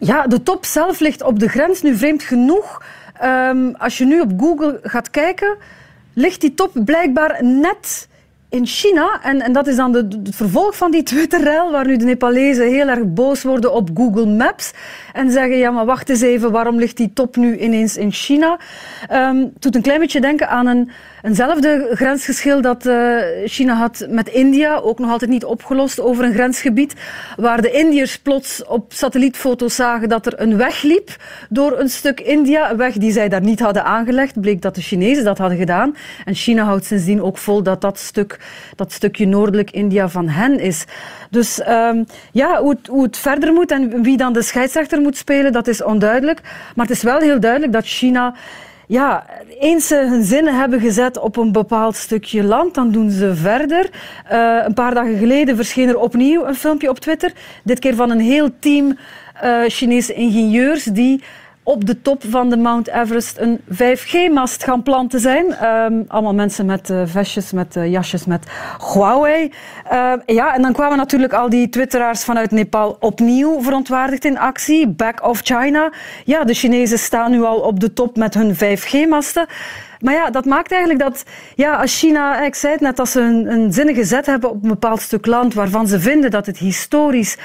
Ja, 0.00 0.26
de 0.26 0.42
top 0.42 0.64
zelf 0.64 1.00
ligt 1.00 1.22
op 1.22 1.38
de 1.38 1.48
grens. 1.48 1.82
Nu, 1.82 1.96
vreemd 1.96 2.22
genoeg, 2.22 2.82
um, 3.24 3.74
als 3.74 3.98
je 3.98 4.04
nu 4.04 4.20
op 4.20 4.32
Google 4.40 4.80
gaat 4.82 5.10
kijken, 5.10 5.56
ligt 6.12 6.40
die 6.40 6.54
top 6.54 6.70
blijkbaar 6.84 7.44
net 7.44 8.08
in 8.48 8.66
China. 8.66 9.20
En, 9.22 9.40
en 9.40 9.52
dat 9.52 9.66
is 9.66 9.76
dan 9.76 9.92
de, 9.92 10.06
het 10.24 10.36
vervolg 10.36 10.76
van 10.76 10.90
die 10.90 11.02
Twitter-rel, 11.12 11.70
waar 11.70 11.86
nu 11.86 11.96
de 11.96 12.04
Nepalezen 12.04 12.68
heel 12.68 12.88
erg 12.88 13.12
boos 13.12 13.42
worden 13.42 13.72
op 13.72 13.90
Google 13.94 14.26
Maps. 14.26 14.72
En 15.12 15.30
zeggen, 15.30 15.56
ja, 15.56 15.70
maar 15.70 15.84
wacht 15.84 16.08
eens 16.08 16.20
even, 16.20 16.52
waarom 16.52 16.78
ligt 16.78 16.96
die 16.96 17.12
top 17.12 17.36
nu 17.36 17.58
ineens 17.58 17.96
in 17.96 18.12
China? 18.12 18.58
Um, 19.12 19.52
doet 19.58 19.74
een 19.74 19.82
klein 19.82 20.00
beetje 20.00 20.20
denken 20.20 20.48
aan 20.48 20.66
een, 20.66 20.90
eenzelfde 21.22 21.90
grensgeschil 21.92 22.60
dat 22.60 22.86
uh, 22.86 23.16
China 23.44 23.74
had 23.74 24.06
met 24.08 24.28
India, 24.28 24.76
ook 24.76 24.98
nog 24.98 25.10
altijd 25.10 25.30
niet 25.30 25.44
opgelost 25.44 26.00
over 26.00 26.24
een 26.24 26.32
grensgebied, 26.32 26.94
waar 27.36 27.62
de 27.62 27.70
Indiërs 27.70 28.18
plots 28.18 28.64
op 28.64 28.92
satellietfoto's 28.92 29.74
zagen 29.74 30.08
dat 30.08 30.26
er 30.26 30.40
een 30.40 30.56
weg 30.56 30.82
liep 30.82 31.16
door 31.48 31.78
een 31.78 31.88
stuk 31.88 32.20
India, 32.20 32.70
een 32.70 32.76
weg 32.76 32.94
die 32.94 33.12
zij 33.12 33.28
daar 33.28 33.40
niet 33.40 33.60
hadden 33.60 33.84
aangelegd. 33.84 34.40
Bleek 34.40 34.62
dat 34.62 34.74
de 34.74 34.80
Chinezen 34.80 35.24
dat 35.24 35.38
hadden 35.38 35.58
gedaan. 35.58 35.96
En 36.24 36.34
China 36.34 36.64
houdt 36.64 36.84
sindsdien 36.84 37.22
ook 37.22 37.38
vol 37.38 37.62
dat 37.62 37.80
dat, 37.80 37.98
stuk, 37.98 38.38
dat 38.76 38.92
stukje 38.92 39.26
noordelijk 39.26 39.70
India 39.70 40.08
van 40.08 40.28
hen 40.28 40.58
is. 40.58 40.84
Dus 41.30 41.60
um, 41.68 42.06
ja, 42.32 42.62
hoe 42.88 43.02
het 43.02 43.16
verder 43.16 43.52
moet 43.52 43.70
en 43.70 44.02
wie 44.02 44.16
dan 44.16 44.32
de 44.32 44.42
scheidsrechter 44.42 45.00
moet 45.00 45.16
spelen, 45.16 45.52
dat 45.52 45.66
is 45.68 45.82
onduidelijk. 45.82 46.40
Maar 46.74 46.86
het 46.86 46.96
is 46.96 47.02
wel 47.02 47.18
heel 47.18 47.40
duidelijk 47.40 47.72
dat 47.72 47.84
China 47.84 48.34
ja, 48.90 49.24
eens 49.58 49.86
ze 49.86 49.96
hun 49.96 50.24
zinnen 50.24 50.58
hebben 50.58 50.80
gezet 50.80 51.18
op 51.18 51.36
een 51.36 51.52
bepaald 51.52 51.96
stukje 51.96 52.42
land, 52.42 52.74
dan 52.74 52.90
doen 52.90 53.10
ze 53.10 53.34
verder. 53.34 53.90
Uh, 54.32 54.62
een 54.64 54.74
paar 54.74 54.94
dagen 54.94 55.18
geleden 55.18 55.56
verscheen 55.56 55.88
er 55.88 55.98
opnieuw 55.98 56.46
een 56.46 56.54
filmpje 56.54 56.88
op 56.88 56.98
Twitter. 56.98 57.32
Dit 57.64 57.78
keer 57.78 57.94
van 57.94 58.10
een 58.10 58.20
heel 58.20 58.48
team 58.58 58.98
uh, 59.44 59.62
Chinese 59.66 60.14
ingenieurs 60.14 60.84
die 60.84 61.22
op 61.62 61.86
de 61.86 62.02
top 62.02 62.22
van 62.28 62.50
de 62.50 62.56
Mount 62.56 62.88
Everest 62.88 63.38
een 63.38 63.60
5G-mast 63.74 64.64
gaan 64.64 64.82
planten 64.82 65.20
zijn. 65.20 65.64
Um, 65.64 66.04
allemaal 66.08 66.34
mensen 66.34 66.66
met 66.66 66.90
uh, 66.90 67.02
vestjes, 67.04 67.52
met 67.52 67.76
uh, 67.76 67.90
jasjes, 67.90 68.24
met 68.24 68.46
Huawei. 68.92 69.52
Uh, 69.92 70.12
ja, 70.26 70.54
en 70.54 70.62
dan 70.62 70.72
kwamen 70.72 70.96
natuurlijk 70.96 71.32
al 71.32 71.48
die 71.48 71.68
twitteraars 71.68 72.24
vanuit 72.24 72.50
Nepal 72.50 72.96
opnieuw 73.00 73.62
verontwaardigd 73.62 74.24
in 74.24 74.38
actie. 74.38 74.88
Back 74.88 75.26
of 75.26 75.40
China. 75.42 75.92
Ja, 76.24 76.44
de 76.44 76.54
Chinezen 76.54 76.98
staan 76.98 77.30
nu 77.30 77.42
al 77.42 77.60
op 77.60 77.80
de 77.80 77.92
top 77.92 78.16
met 78.16 78.34
hun 78.34 78.54
5G-masten. 78.54 79.46
Maar 79.98 80.14
ja, 80.14 80.30
dat 80.30 80.44
maakt 80.44 80.72
eigenlijk 80.72 81.02
dat 81.02 81.24
ja, 81.54 81.74
als 81.74 81.98
China, 81.98 82.44
ik 82.44 82.54
zei 82.54 82.72
het 82.72 82.82
net, 82.82 82.98
als 82.98 83.12
ze 83.12 83.20
een, 83.20 83.52
een 83.52 83.72
zinnige 83.72 84.04
zet 84.04 84.26
hebben 84.26 84.50
op 84.50 84.62
een 84.62 84.68
bepaald 84.68 85.00
stuk 85.00 85.26
land 85.26 85.54
waarvan 85.54 85.86
ze 85.86 86.00
vinden 86.00 86.30
dat 86.30 86.46
het 86.46 86.58
historisch 86.58 87.36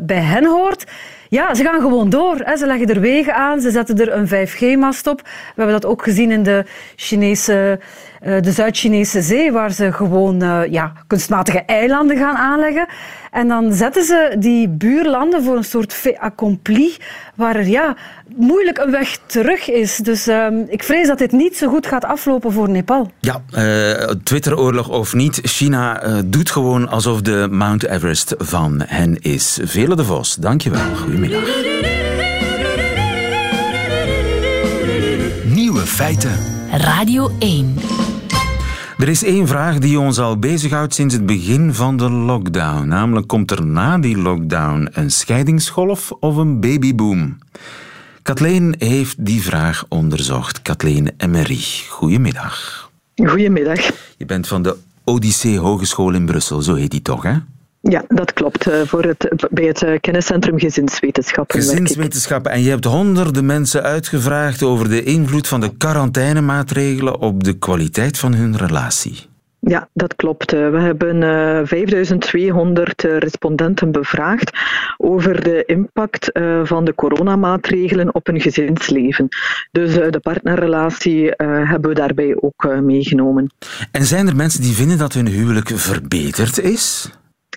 bij 0.00 0.20
hen 0.20 0.46
hoort, 0.46 0.84
ja, 1.28 1.54
ze 1.54 1.62
gaan 1.62 1.80
gewoon 1.80 2.10
door. 2.10 2.36
Hè. 2.38 2.56
Ze 2.56 2.66
leggen 2.66 2.88
er 2.88 3.00
wegen 3.00 3.34
aan, 3.34 3.60
ze 3.60 3.70
zetten 3.70 3.98
er 3.98 4.12
een 4.12 4.48
5G-mast 4.48 5.06
op. 5.06 5.20
We 5.22 5.30
hebben 5.54 5.80
dat 5.80 5.90
ook 5.90 6.02
gezien 6.02 6.30
in 6.30 6.42
de 6.42 6.64
Chinese 6.96 7.80
de 8.20 8.52
Zuid-Chinese 8.52 9.22
zee, 9.22 9.52
waar 9.52 9.72
ze 9.72 9.92
gewoon 9.92 10.42
uh, 10.42 10.60
ja, 10.70 10.92
kunstmatige 11.06 11.62
eilanden 11.66 12.16
gaan 12.16 12.36
aanleggen. 12.36 12.86
En 13.30 13.48
dan 13.48 13.72
zetten 13.72 14.04
ze 14.04 14.36
die 14.38 14.68
buurlanden 14.68 15.42
voor 15.42 15.56
een 15.56 15.64
soort 15.64 15.92
fait 15.92 16.18
accompli, 16.18 16.96
waar 17.34 17.56
er 17.56 17.68
ja, 17.68 17.96
moeilijk 18.36 18.78
een 18.78 18.90
weg 18.90 19.18
terug 19.26 19.70
is. 19.70 19.96
Dus 19.96 20.28
uh, 20.28 20.46
ik 20.68 20.82
vrees 20.82 21.06
dat 21.06 21.18
dit 21.18 21.32
niet 21.32 21.56
zo 21.56 21.68
goed 21.68 21.86
gaat 21.86 22.04
aflopen 22.04 22.52
voor 22.52 22.68
Nepal. 22.68 23.10
Ja, 23.20 23.42
uh, 23.56 24.10
Twitteroorlog 24.22 24.88
of 24.88 25.14
niet, 25.14 25.40
China 25.42 26.06
uh, 26.06 26.18
doet 26.24 26.50
gewoon 26.50 26.88
alsof 26.88 27.20
de 27.20 27.48
Mount 27.50 27.86
Everest 27.86 28.34
van 28.38 28.82
hen 28.86 29.20
is. 29.20 29.58
Vele 29.62 29.96
de 29.96 30.04
Vos, 30.04 30.34
dankjewel. 30.34 30.94
Goedemiddag. 30.94 31.42
Nieuwe 35.44 35.80
feiten. 35.80 36.32
Radio 36.70 37.30
1. 37.38 37.76
Er 38.98 39.08
is 39.08 39.24
één 39.24 39.46
vraag 39.46 39.78
die 39.78 40.00
ons 40.00 40.18
al 40.18 40.38
bezighoudt 40.38 40.94
sinds 40.94 41.14
het 41.14 41.26
begin 41.26 41.74
van 41.74 41.96
de 41.96 42.10
lockdown. 42.10 42.88
Namelijk, 42.88 43.26
komt 43.26 43.50
er 43.50 43.66
na 43.66 43.98
die 43.98 44.16
lockdown 44.18 44.88
een 44.92 45.10
scheidingsgolf 45.10 46.10
of 46.10 46.36
een 46.36 46.60
babyboom? 46.60 47.38
Kathleen 48.22 48.74
heeft 48.78 49.24
die 49.24 49.42
vraag 49.42 49.84
onderzocht. 49.88 50.62
Kathleen 50.62 51.10
Emery, 51.16 51.64
goedemiddag. 51.88 52.90
Goedemiddag. 53.16 53.90
Je 54.16 54.24
bent 54.24 54.46
van 54.46 54.62
de 54.62 54.76
Odyssee 55.04 55.58
Hogeschool 55.58 56.14
in 56.14 56.26
Brussel, 56.26 56.62
zo 56.62 56.74
heet 56.74 56.90
die 56.90 57.02
toch, 57.02 57.22
hè? 57.22 57.36
Ja, 57.80 58.04
dat 58.08 58.32
klopt. 58.32 58.66
Eh, 58.66 58.80
voor 58.84 59.04
het, 59.04 59.48
bij 59.50 59.64
het 59.64 59.82
eh, 59.82 60.00
kenniscentrum 60.00 60.58
Gezinswetenschappen. 60.58 61.60
Gezinswetenschappen. 61.60 62.52
En 62.52 62.62
je 62.62 62.70
hebt 62.70 62.84
honderden 62.84 63.46
mensen 63.46 63.82
uitgevraagd 63.82 64.62
over 64.62 64.88
de 64.88 65.02
invloed 65.02 65.48
van 65.48 65.60
de 65.60 65.76
quarantainemaatregelen 65.76 67.18
op 67.18 67.44
de 67.44 67.58
kwaliteit 67.58 68.18
van 68.18 68.34
hun 68.34 68.56
relatie. 68.56 69.26
Ja, 69.60 69.88
dat 69.92 70.16
klopt. 70.16 70.52
Eh, 70.52 70.70
we 70.70 70.80
hebben 70.80 71.66
5200 71.66 73.02
respondenten 73.02 73.92
bevraagd 73.92 74.58
over 74.96 75.42
de 75.42 75.64
impact 75.66 76.30
van 76.62 76.84
de 76.84 76.94
coronamaatregelen 76.94 78.14
op 78.14 78.26
hun 78.26 78.40
gezinsleven. 78.40 79.28
Dus 79.70 79.94
de 79.94 80.20
partnerrelatie 80.22 81.32
hebben 81.36 81.90
we 81.90 81.96
daarbij 81.96 82.36
ook 82.40 82.80
meegenomen. 82.82 83.50
En 83.90 84.04
zijn 84.04 84.28
er 84.28 84.36
mensen 84.36 84.62
die 84.62 84.74
vinden 84.74 84.98
dat 84.98 85.12
hun 85.12 85.26
huwelijk 85.26 85.70
verbeterd 85.74 86.60
is? 86.60 87.10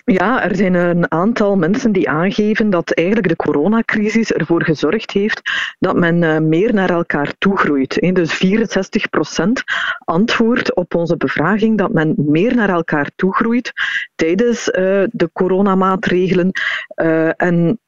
Ja, 0.04 0.42
er 0.42 0.56
zijn 0.56 0.74
een 0.74 1.10
aantal 1.10 1.56
mensen 1.56 1.92
die 1.92 2.08
aangeven 2.08 2.70
dat 2.70 2.90
eigenlijk 2.90 3.28
de 3.28 3.36
coronacrisis 3.36 4.32
ervoor 4.32 4.64
gezorgd 4.64 5.10
heeft 5.10 5.40
dat 5.78 5.96
men 5.96 6.22
eh, 6.22 6.38
meer 6.38 6.74
naar 6.74 6.90
elkaar 6.90 7.34
toegroeit. 7.38 8.14
Dus 8.14 8.32
64 8.32 9.08
procent 9.08 9.62
antwoordt 9.98 10.74
op 10.74 10.94
onze 10.94 11.16
bevraging 11.16 11.78
dat 11.78 11.92
men 11.92 12.14
meer 12.16 12.54
naar 12.54 12.68
elkaar 12.68 13.10
toegroeit 13.16 13.72
tijdens 14.14 14.68
uh, 14.68 14.74
de 15.10 15.30
coronamaatregelen. 15.32 16.50
Uh, 16.96 17.30
en 17.36 17.80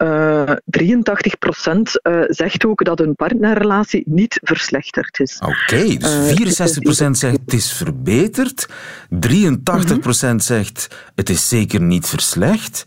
83 0.65 1.39
procent 1.39 2.01
zegt 2.27 2.67
ook 2.67 2.85
dat 2.85 2.99
hun 2.99 3.15
partnerrelatie 3.15 4.03
niet 4.07 4.41
verslechterd 4.43 5.21
is. 5.21 5.39
Oké, 5.39 5.97
dus 5.97 6.27
64 6.27 6.83
procent 6.83 7.19
zegt 7.19 7.39
het 7.45 7.53
is 7.53 7.73
verbeterd, 7.73 8.69
83 9.09 9.99
procent 9.99 10.45
zegt 10.45 11.11
het 11.15 11.31
is 11.31 11.49
zeker 11.49 11.81
niet 11.81 11.94
verslecht. 12.03 12.85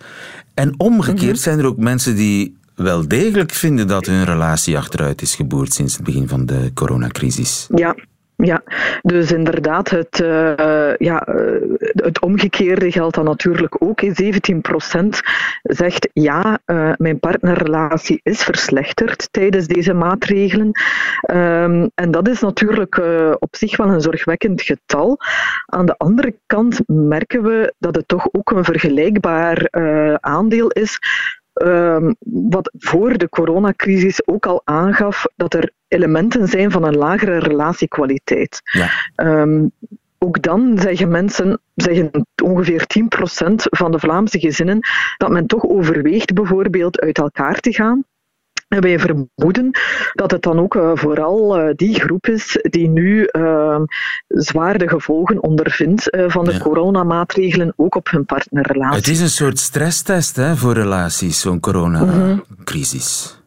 En 0.54 0.74
omgekeerd 0.80 1.34
mhm. 1.34 1.42
zijn 1.42 1.60
er 1.60 1.66
ook 1.66 1.78
mensen 1.78 2.16
die 2.16 2.58
wel 2.76 3.08
degelijk 3.08 3.52
vinden 3.52 3.88
dat 3.88 4.06
hun 4.06 4.24
relatie 4.24 4.78
achteruit 4.78 5.22
is 5.22 5.36
geboord 5.36 5.74
sinds 5.74 5.94
het 5.94 6.04
begin 6.04 6.28
van 6.28 6.46
de 6.46 6.72
coronacrisis. 6.74 7.68
Ja, 7.76 7.96
ja, 8.38 8.64
dus 9.02 9.32
inderdaad, 9.32 9.90
het, 9.90 10.20
uh, 10.20 10.96
ja, 10.98 11.22
eh, 11.22 11.62
het 11.96 12.22
omgekeerde 12.22 12.92
geldt 12.92 13.16
dan 13.16 13.26
natuurlijk 13.26 13.76
ook. 13.84 14.02
17% 14.02 15.22
zegt 15.64 16.10
ja, 16.14 16.60
uh, 16.66 16.92
mijn 16.98 17.20
partnerrelatie 17.20 18.20
is 18.24 18.44
verslechterd 18.44 19.28
tijdens 19.32 19.68
deze 19.68 19.94
maatregelen. 19.94 20.72
Um, 21.32 21.92
en 21.96 22.12
dat 22.12 22.28
is 22.28 22.42
natuurlijk 22.42 23.02
op 23.40 23.56
zich 23.56 23.78
wel 23.78 23.88
een 23.88 24.02
zorgwekkend 24.02 24.62
getal. 24.62 25.18
Aan 25.66 25.86
de 25.86 25.98
andere 25.98 26.36
kant 26.46 26.80
merken 26.88 27.44
we 27.44 27.74
dat 27.80 27.96
het 27.96 28.08
toch 28.08 28.28
ook 28.32 28.52
een 28.52 28.64
vergelijkbaar 28.64 29.68
aandeel 30.20 30.68
is 30.70 31.00
Um, 31.64 32.16
wat 32.52 32.72
voor 32.78 33.18
de 33.18 33.30
coronacrisis 33.30 34.28
ook 34.28 34.46
al 34.46 34.62
aangaf 34.64 35.26
dat 35.36 35.54
er 35.54 35.72
elementen 35.88 36.48
zijn 36.48 36.72
van 36.72 36.84
een 36.84 36.98
lagere 36.98 37.38
relatiekwaliteit. 37.38 38.62
Ja. 38.64 38.90
Um, 39.16 39.72
ook 40.18 40.42
dan 40.42 40.78
zeggen 40.80 41.10
mensen, 41.10 41.60
zeggen 41.76 42.28
ongeveer 42.44 42.86
10% 42.88 43.54
van 43.54 43.92
de 43.92 44.00
Vlaamse 44.00 44.40
gezinnen, 44.40 44.80
dat 45.18 45.30
men 45.30 45.48
toch 45.48 45.64
overweegt 45.64 46.34
bijvoorbeeld 46.34 47.00
uit 47.00 47.18
elkaar 47.18 47.60
te 47.60 47.74
gaan. 47.74 48.04
En 48.68 48.82
wij 48.82 49.00
vermoeden 49.00 49.70
dat 50.14 50.32
het 50.32 50.42
dan 50.42 50.60
ook 50.60 50.76
uh, 50.76 50.92
vooral 50.94 51.60
uh, 51.60 51.74
die 51.76 52.00
groep 52.00 52.28
is 52.28 52.58
die 52.62 52.90
nu 52.90 53.30
uh, 53.32 53.80
zwaar 54.28 54.78
de 54.78 54.90
gevolgen 54.90 55.44
ondervindt 55.44 56.18
van 56.28 56.46
de 56.46 56.52
ja. 56.52 56.58
coronamaatregelen, 56.58 57.74
ook 57.76 57.96
op 57.96 58.10
hun 58.10 58.26
partnerrelatie. 58.26 58.98
Het 58.98 59.08
is 59.08 59.20
een 59.20 59.30
soort 59.30 59.60
stresstest 59.60 60.36
hè, 60.36 60.56
voor 60.56 60.74
relaties, 60.74 61.40
zo'n 61.40 61.60
coronacrisis. 61.60 63.30
Mm 63.30 63.36
-hmm. 63.36 63.46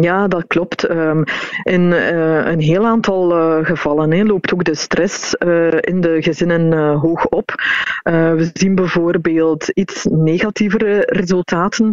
Ja, 0.00 0.28
dat 0.28 0.46
klopt. 0.46 0.90
Um, 0.90 1.24
in 1.62 1.80
uh, 1.80 2.46
een 2.46 2.60
heel 2.60 2.86
aantal 2.86 3.36
uh, 3.36 3.64
gevallen 3.66 4.26
loopt 4.26 4.52
ook 4.52 4.64
de 4.64 4.74
stress 4.74 5.36
uh, 5.38 5.72
in 5.80 6.00
de 6.00 6.22
gezinnen 6.22 6.94
hoog 6.94 7.26
op. 7.28 7.54
we 8.02 8.50
zien 8.52 8.74
bijvoorbeeld 8.74 9.68
iets 9.68 10.04
negatievere 10.04 11.02
resultaten 11.06 11.90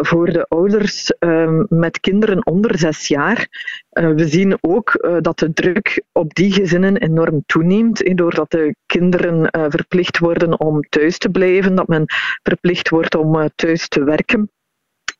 voor 0.00 0.32
de 0.32 0.44
ouders 0.48 1.12
um, 1.18 1.66
met 1.68 2.00
kinderen 2.00 2.46
onder 2.46 2.78
zes 2.78 3.08
jaar. 3.08 3.48
we 3.90 4.28
zien 4.28 4.58
ook 4.60 5.18
dat 5.20 5.38
de 5.38 5.52
druk 5.52 6.02
op 6.12 6.34
die 6.34 6.52
gezinnen 6.52 6.96
enorm 6.96 7.42
toeneemt, 7.46 8.16
doordat 8.16 8.50
de 8.50 8.74
kinderen 8.86 9.48
verplicht 9.50 10.18
worden 10.18 10.60
om 10.60 10.80
thuis 10.88 11.18
te 11.18 11.30
blijven, 11.30 11.74
dat 11.74 11.88
men 11.88 12.04
verplicht 12.42 12.88
wordt 12.88 13.14
om 13.14 13.48
thuis 13.54 13.88
te 13.88 14.04
werken. 14.04 14.50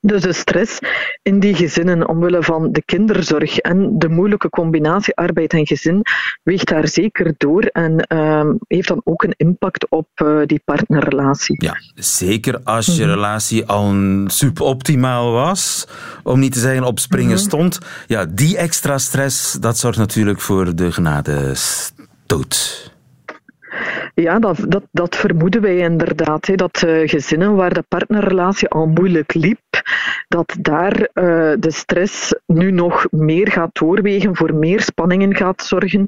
Dus 0.01 0.23
de 0.23 0.33
stress 0.33 0.79
in 1.23 1.41
die 1.41 1.55
gezinnen 1.55 2.09
omwille 2.09 2.43
van 2.43 2.73
de 2.73 2.83
kinderzorg 2.85 3.59
en 3.59 3.99
de 3.99 4.09
moeilijke 4.09 4.49
combinatie 4.49 5.17
arbeid 5.17 5.53
en 5.53 5.67
gezin 5.67 6.03
weegt 6.43 6.69
daar 6.69 6.89
zeker 6.89 7.35
door 7.37 7.63
en 7.63 8.07
uh, 8.13 8.51
heeft 8.67 8.89
dan 8.89 9.01
ook 9.05 9.23
een 9.23 9.35
impact 9.37 9.91
op 9.91 10.09
uh, 10.23 10.47
die 10.47 10.63
partnerrelatie. 10.65 11.65
Ja, 11.65 11.77
zeker 11.95 12.61
als 12.65 12.87
je 12.87 13.05
mm 13.05 13.09
relatie 13.11 13.67
al 13.67 13.95
suboptimaal 14.27 15.33
was, 15.33 15.87
om 16.23 16.39
niet 16.39 16.53
te 16.53 16.59
zeggen 16.59 16.83
op 16.83 16.99
springen 16.99 17.37
-hmm. 17.37 17.45
stond. 17.45 17.79
Ja, 18.07 18.27
die 18.27 18.57
extra 18.57 18.99
stress, 18.99 19.53
dat 19.53 19.79
zorgt 19.79 19.99
natuurlijk 19.99 20.41
voor 20.41 20.75
de 20.75 20.93
genade 20.93 21.53
stoot. 21.55 22.91
Ja, 24.15 24.39
dat, 24.39 24.65
dat, 24.69 24.83
dat 24.91 25.17
vermoeden 25.17 25.63
wij 25.63 25.77
inderdaad. 25.77 26.47
Hè, 26.47 26.55
dat 26.55 26.83
uh, 26.87 27.09
gezinnen 27.09 27.55
waar 27.55 27.75
de 27.75 27.85
partnerrelatie 27.89 28.69
al 28.69 28.87
moeilijk 28.87 29.35
liep, 29.35 29.83
dat 30.29 30.57
daar 30.61 31.01
uh, 31.01 31.53
de 31.59 31.71
stress 31.71 32.35
nu 32.47 32.71
nog 32.71 33.07
meer 33.11 33.51
gaat 33.51 33.75
doorwegen, 33.79 34.37
voor 34.37 34.55
meer 34.55 34.81
spanningen 34.81 35.37
gaat 35.37 35.63
zorgen 35.63 36.05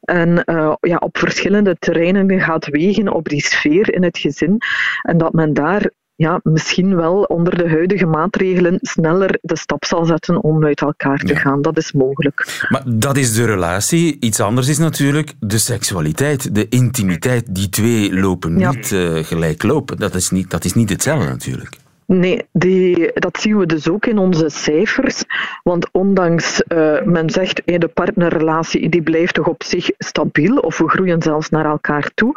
en 0.00 0.42
uh, 0.46 0.74
ja, 0.80 0.96
op 0.96 1.18
verschillende 1.18 1.76
terreinen 1.78 2.40
gaat 2.40 2.66
wegen 2.66 3.12
op 3.12 3.28
die 3.28 3.44
sfeer 3.44 3.94
in 3.94 4.02
het 4.02 4.18
gezin. 4.18 4.58
En 5.02 5.18
dat 5.18 5.32
men 5.32 5.54
daar 5.54 5.90
ja, 6.16 6.40
misschien 6.42 6.96
wel 6.96 7.22
onder 7.22 7.56
de 7.56 7.68
huidige 7.68 8.06
maatregelen 8.06 8.78
sneller 8.80 9.38
de 9.42 9.56
stap 9.56 9.84
zal 9.84 10.04
zetten 10.04 10.42
om 10.42 10.64
uit 10.64 10.80
elkaar 10.80 11.18
te 11.18 11.36
gaan. 11.36 11.62
Dat 11.62 11.76
is 11.76 11.92
mogelijk. 11.92 12.66
Maar 12.68 12.82
dat 12.86 13.16
is 13.16 13.34
de 13.34 13.44
relatie. 13.44 14.16
Iets 14.20 14.40
anders 14.40 14.68
is 14.68 14.78
natuurlijk 14.78 15.32
de 15.40 15.58
seksualiteit, 15.58 16.54
de 16.54 16.68
intimiteit. 16.68 17.54
Die 17.54 17.68
twee 17.68 18.14
lopen 18.14 18.58
ja. 18.58 18.70
niet 18.70 18.90
uh, 18.90 19.24
gelijk 19.24 19.62
lopen. 19.62 19.96
Dat 19.96 20.14
is 20.14 20.30
niet, 20.30 20.50
dat 20.50 20.64
is 20.64 20.74
niet 20.74 20.88
hetzelfde 20.88 21.28
natuurlijk. 21.28 21.76
Nee, 22.06 22.42
die, 22.52 23.10
dat 23.14 23.40
zien 23.40 23.58
we 23.58 23.66
dus 23.66 23.88
ook 23.88 24.06
in 24.06 24.18
onze 24.18 24.48
cijfers. 24.48 25.24
Want 25.62 25.88
ondanks 25.92 26.62
uh, 26.68 27.02
men 27.02 27.30
zegt 27.30 27.62
hey, 27.64 27.78
de 27.78 27.88
partnerrelatie 27.88 28.88
die 28.88 29.02
blijft 29.02 29.34
toch 29.34 29.46
op 29.46 29.62
zich 29.62 29.90
stabiel 29.98 30.56
of 30.56 30.78
we 30.78 30.88
groeien 30.88 31.22
zelfs 31.22 31.48
naar 31.48 31.64
elkaar 31.64 32.10
toe, 32.14 32.34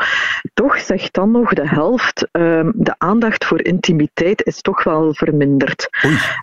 toch 0.53 0.79
zegt 0.79 1.13
dan 1.13 1.31
nog 1.31 1.53
de 1.53 1.67
helft 1.67 2.27
uh, 2.31 2.69
de 2.73 2.95
aandacht 2.97 3.45
voor 3.45 3.63
intimiteit 3.63 4.45
is 4.45 4.61
toch 4.61 4.83
wel 4.83 5.13
verminderd. 5.13 5.89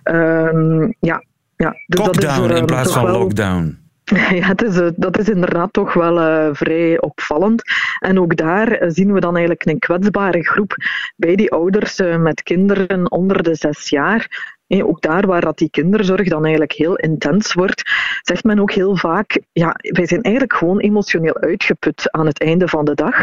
Um, 0.03 0.95
ja, 0.99 1.23
ja, 1.55 1.75
dus 1.85 1.99
Lockdown 1.99 2.41
dat 2.41 2.49
is, 2.49 2.51
uh, 2.51 2.57
in 2.57 2.65
plaats 2.65 2.93
van 2.93 3.03
wel... 3.03 3.19
lockdown. 3.19 3.86
Ja, 4.39 4.53
is, 4.57 4.91
dat 4.95 5.17
is 5.17 5.29
inderdaad 5.29 5.73
toch 5.73 5.93
wel 5.93 6.17
uh, 6.17 6.49
vrij 6.51 7.01
opvallend. 7.01 7.61
En 7.99 8.19
ook 8.19 8.35
daar 8.35 8.83
zien 8.87 9.13
we 9.13 9.19
dan 9.19 9.35
eigenlijk 9.35 9.65
een 9.65 9.79
kwetsbare 9.79 10.43
groep 10.43 10.75
bij 11.15 11.35
die 11.35 11.51
ouders 11.51 12.01
met 12.17 12.43
kinderen 12.43 13.11
onder 13.11 13.43
de 13.43 13.55
zes 13.55 13.89
jaar. 13.89 14.55
Ook 14.69 15.01
daar 15.01 15.27
waar 15.27 15.41
dat 15.41 15.57
die 15.57 15.69
kinderzorg 15.69 16.27
dan 16.27 16.41
eigenlijk 16.41 16.73
heel 16.73 16.95
intens 16.95 17.53
wordt, 17.53 17.81
zegt 18.21 18.43
men 18.43 18.59
ook 18.59 18.71
heel 18.71 18.97
vaak, 18.97 19.41
ja, 19.51 19.75
wij 19.79 20.07
zijn 20.07 20.21
eigenlijk 20.21 20.53
gewoon 20.53 20.79
emotioneel 20.79 21.37
uitgeput 21.37 22.11
aan 22.11 22.25
het 22.25 22.41
einde 22.41 22.67
van 22.67 22.85
de 22.85 22.95
dag. 22.95 23.15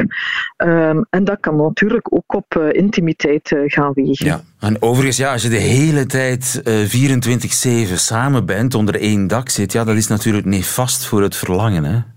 Ehm, 0.57 1.03
en 1.11 1.25
dat 1.25 1.41
kan 1.41 1.57
natuurlijk 1.57 2.15
ook 2.15 2.35
op 2.35 2.55
uh, 2.59 2.73
intimiteit 2.73 3.51
uh, 3.51 3.61
gaan 3.65 3.93
wegen. 3.93 4.27
Ja, 4.27 4.41
en 4.61 4.83
overigens, 4.83 5.17
ja, 5.17 5.33
als 5.33 5.43
je 5.43 5.49
de 5.49 5.57
hele 5.57 6.07
tijd 6.07 6.63
uh, 6.65 7.91
24-7 7.91 7.95
samen 7.95 8.47
bent, 8.47 8.75
onder 8.75 9.01
één 9.01 9.27
dak 9.27 9.49
zit, 9.49 9.73
ja, 9.73 9.85
dat 9.85 9.97
is 9.97 10.07
natuurlijk 10.07 10.47
nefast 10.47 11.07
voor 11.07 11.23
het 11.23 11.37
verlangen, 11.37 11.85
hè? 11.85 12.14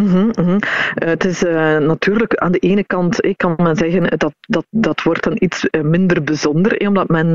Mm 0.00 0.58
het 0.94 1.24
is 1.24 1.42
uh, 1.42 1.78
natuurlijk 1.78 2.34
aan 2.34 2.52
de 2.52 2.58
ene 2.58 2.84
kant, 2.84 3.24
ik 3.24 3.36
kan 3.36 3.54
men 3.56 3.76
zeggen, 3.76 4.18
dat, 4.18 4.34
dat, 4.40 4.64
dat 4.70 5.02
wordt 5.02 5.22
dan 5.22 5.36
iets 5.38 5.70
eh, 5.70 5.80
minder 5.80 6.22
bijzonder, 6.22 6.86
omdat 6.86 7.08
men 7.08 7.34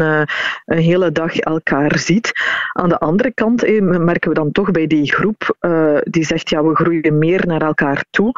een 0.65 0.77
hele 0.77 1.11
dag 1.11 1.35
elkaar 1.35 1.97
ziet. 1.97 2.31
Aan 2.71 2.89
de 2.89 2.99
andere 2.99 3.33
kant 3.33 3.79
merken 3.81 4.29
we 4.29 4.35
dan 4.35 4.51
toch 4.51 4.71
bij 4.71 4.87
die 4.87 5.13
groep 5.13 5.55
die 6.03 6.23
zegt, 6.23 6.49
ja, 6.49 6.63
we 6.63 6.75
groeien 6.75 7.17
meer 7.17 7.47
naar 7.47 7.61
elkaar 7.61 8.05
toe 8.09 8.33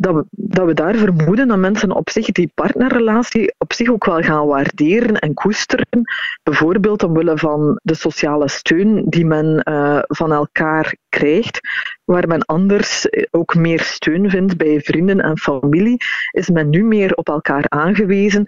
dat 0.00 0.14
we, 0.14 0.24
dat 0.30 0.66
we 0.66 0.74
daar 0.74 0.94
vermoeden 0.94 1.48
dat 1.48 1.58
mensen 1.58 1.90
op 1.90 2.10
zich 2.10 2.26
die 2.26 2.50
partnerrelatie 2.54 3.54
op 3.58 3.72
zich 3.72 3.90
ook 3.90 4.04
wel 4.04 4.22
gaan 4.22 4.46
waarderen 4.46 5.18
en 5.18 5.34
koesteren. 5.34 6.02
Bijvoorbeeld 6.42 7.02
omwille 7.02 7.38
van 7.38 7.80
de 7.82 7.94
sociale 7.94 8.48
steun 8.48 9.04
die 9.08 9.26
men 9.26 9.60
uh, 9.68 9.98
van 10.02 10.32
elkaar 10.32 10.96
krijgt, 11.08 11.60
waar 12.04 12.28
men 12.28 12.44
anders 12.44 13.08
ook 13.30 13.54
meer 13.54 13.80
steun 13.80 14.30
vindt 14.30 14.56
bij 14.56 14.80
vrienden 14.80 15.20
en 15.20 15.38
familie, 15.38 15.96
is 16.30 16.50
men 16.50 16.70
nu 16.70 16.84
meer 16.84 17.14
op 17.14 17.28
elkaar 17.28 17.64
aangewezen. 17.68 18.44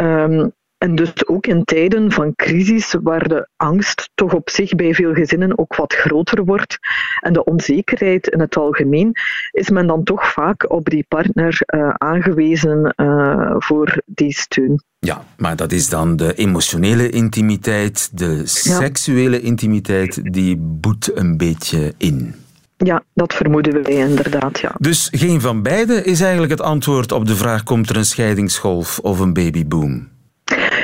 Um, 0.00 0.52
en 0.80 0.94
dus 0.94 1.26
ook 1.26 1.46
in 1.46 1.64
tijden 1.64 2.12
van 2.12 2.34
crisis, 2.34 2.94
waar 3.02 3.28
de 3.28 3.48
angst 3.56 4.10
toch 4.14 4.34
op 4.34 4.50
zich 4.50 4.74
bij 4.74 4.94
veel 4.94 5.14
gezinnen 5.14 5.58
ook 5.58 5.76
wat 5.76 5.94
groter 5.94 6.44
wordt 6.44 6.78
en 7.20 7.32
de 7.32 7.44
onzekerheid 7.44 8.26
in 8.26 8.40
het 8.40 8.56
algemeen, 8.56 9.12
is 9.50 9.70
men 9.70 9.86
dan 9.86 10.04
toch 10.04 10.32
vaak 10.32 10.70
op 10.70 10.90
die 10.90 11.04
partner 11.08 11.58
uh, 11.66 11.88
aangewezen 11.88 12.94
uh, 12.96 13.54
voor 13.58 14.02
die 14.06 14.32
steun. 14.32 14.82
Ja, 14.98 15.24
maar 15.36 15.56
dat 15.56 15.72
is 15.72 15.88
dan 15.88 16.16
de 16.16 16.34
emotionele 16.34 17.10
intimiteit, 17.10 18.18
de 18.18 18.46
seksuele 18.46 19.40
intimiteit, 19.40 20.32
die 20.32 20.56
boet 20.56 21.10
een 21.14 21.36
beetje 21.36 21.94
in. 21.96 22.34
Ja, 22.76 23.02
dat 23.14 23.34
vermoeden 23.34 23.82
wij 23.82 23.92
inderdaad, 23.92 24.60
ja. 24.60 24.74
Dus 24.78 25.08
geen 25.12 25.40
van 25.40 25.62
beide 25.62 26.04
is 26.04 26.20
eigenlijk 26.20 26.52
het 26.52 26.60
antwoord 26.60 27.12
op 27.12 27.26
de 27.26 27.36
vraag: 27.36 27.62
komt 27.62 27.90
er 27.90 27.96
een 27.96 28.04
scheidingsgolf 28.04 28.98
of 28.98 29.18
een 29.18 29.32
babyboom? 29.32 30.09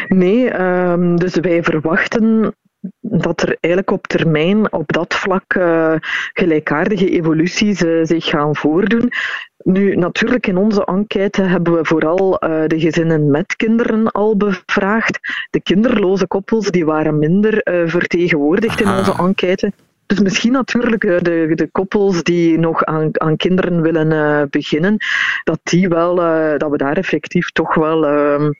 Nee, 0.08 0.60
um, 0.60 1.16
dus 1.16 1.34
wij 1.34 1.62
verwachten 1.62 2.54
dat 3.00 3.42
er 3.42 3.56
eigenlijk 3.60 3.90
op 3.90 4.06
termijn 4.06 4.72
op 4.72 4.92
dat 4.92 5.14
vlak 5.14 5.54
uh, 5.54 5.94
gelijkaardige 6.32 7.10
evoluties 7.10 7.82
uh, 7.82 8.04
zich 8.04 8.24
gaan 8.24 8.56
voordoen. 8.56 9.12
Nu, 9.56 9.96
natuurlijk 9.96 10.46
in 10.46 10.56
onze 10.56 10.84
enquête 10.84 11.42
hebben 11.42 11.72
we 11.72 11.84
vooral 11.84 12.44
uh, 12.44 12.66
de 12.66 12.80
gezinnen 12.80 13.30
met 13.30 13.56
kinderen 13.56 14.10
al 14.10 14.36
bevraagd. 14.36 15.18
De 15.50 15.60
kinderloze 15.60 16.26
koppels 16.26 16.70
die 16.70 16.84
waren 16.84 17.18
minder 17.18 17.60
vertegenwoordigd 17.86 18.80
in 18.80 18.88
onze 18.88 19.14
enquête. 19.18 19.72
Dus 20.06 20.20
misschien 20.20 20.52
natuurlijk 20.52 21.04
eh, 21.04 21.18
de, 21.18 21.52
de 21.54 21.68
koppels 21.72 22.22
die 22.22 22.58
nog 22.58 22.84
aan, 22.84 23.08
aan 23.12 23.36
kinderen 23.36 23.82
willen 23.82 24.10
uh, 24.10 24.42
beginnen, 24.50 24.96
dat, 25.44 25.58
die 25.62 25.88
wel, 25.88 26.18
uh, 26.18 26.58
dat 26.58 26.70
we 26.70 26.76
daar 26.76 26.96
effectief 26.96 27.50
toch 27.50 27.74
wel 27.74 28.04
uh, 28.04 28.50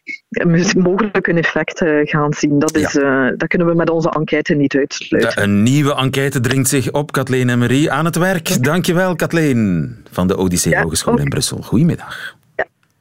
mogelijk 0.77 1.27
een 1.27 1.39
effect 1.39 1.85
gaan 2.03 2.33
zien. 2.33 2.59
Dat, 2.59 2.77
is, 2.77 2.93
ja. 2.93 3.31
dat 3.31 3.49
kunnen 3.49 3.67
we 3.67 3.75
met 3.75 3.91
onze 3.91 4.11
enquête 4.11 4.55
niet 4.55 4.75
uitsluiten. 4.75 5.43
een 5.43 5.63
nieuwe 5.63 5.95
enquête 5.95 6.41
dringt 6.41 6.69
zich 6.69 6.93
op, 6.93 7.13
Kathleen 7.13 7.49
en 7.49 7.59
Marie, 7.59 7.91
aan 7.91 8.05
het 8.05 8.17
werk. 8.17 8.63
Dankjewel, 8.63 9.17
Kathleen, 9.17 9.97
van 10.11 10.27
de 10.27 10.37
Odyssee 10.37 10.73
ja, 10.73 10.83
Hogeschool 10.83 11.19
in 11.19 11.29
Brussel. 11.29 11.63
Goedemiddag. 11.63 12.37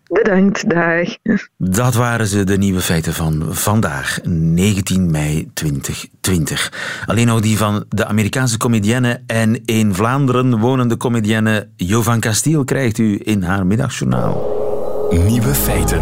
Bedankt, 0.08 0.70
dag. 0.70 1.18
Dat 1.58 1.94
waren 1.94 2.28
ze, 2.28 2.44
de 2.44 2.58
nieuwe 2.58 2.82
feiten 2.82 3.14
van 3.14 3.46
vandaag, 3.50 4.20
19 4.24 5.12
mei 5.12 5.50
2020. 5.54 7.04
Alleen 7.06 7.28
nog 7.28 7.42
die 7.42 7.58
van 7.58 7.86
de 7.90 8.06
Amerikaanse 8.06 8.58
comedienne 8.58 9.22
en 9.28 9.66
in 9.66 9.94
Vlaanderen 9.94 10.60
wonende 10.60 10.98
comedienne 10.98 11.68
Jovan 11.76 12.20
Castiel 12.20 12.64
krijgt 12.64 12.98
u 12.98 13.20
in 13.24 13.44
haar 13.44 13.66
middagjournaal. 13.66 14.54
Nieuwe 15.10 15.54
feiten. 15.54 16.02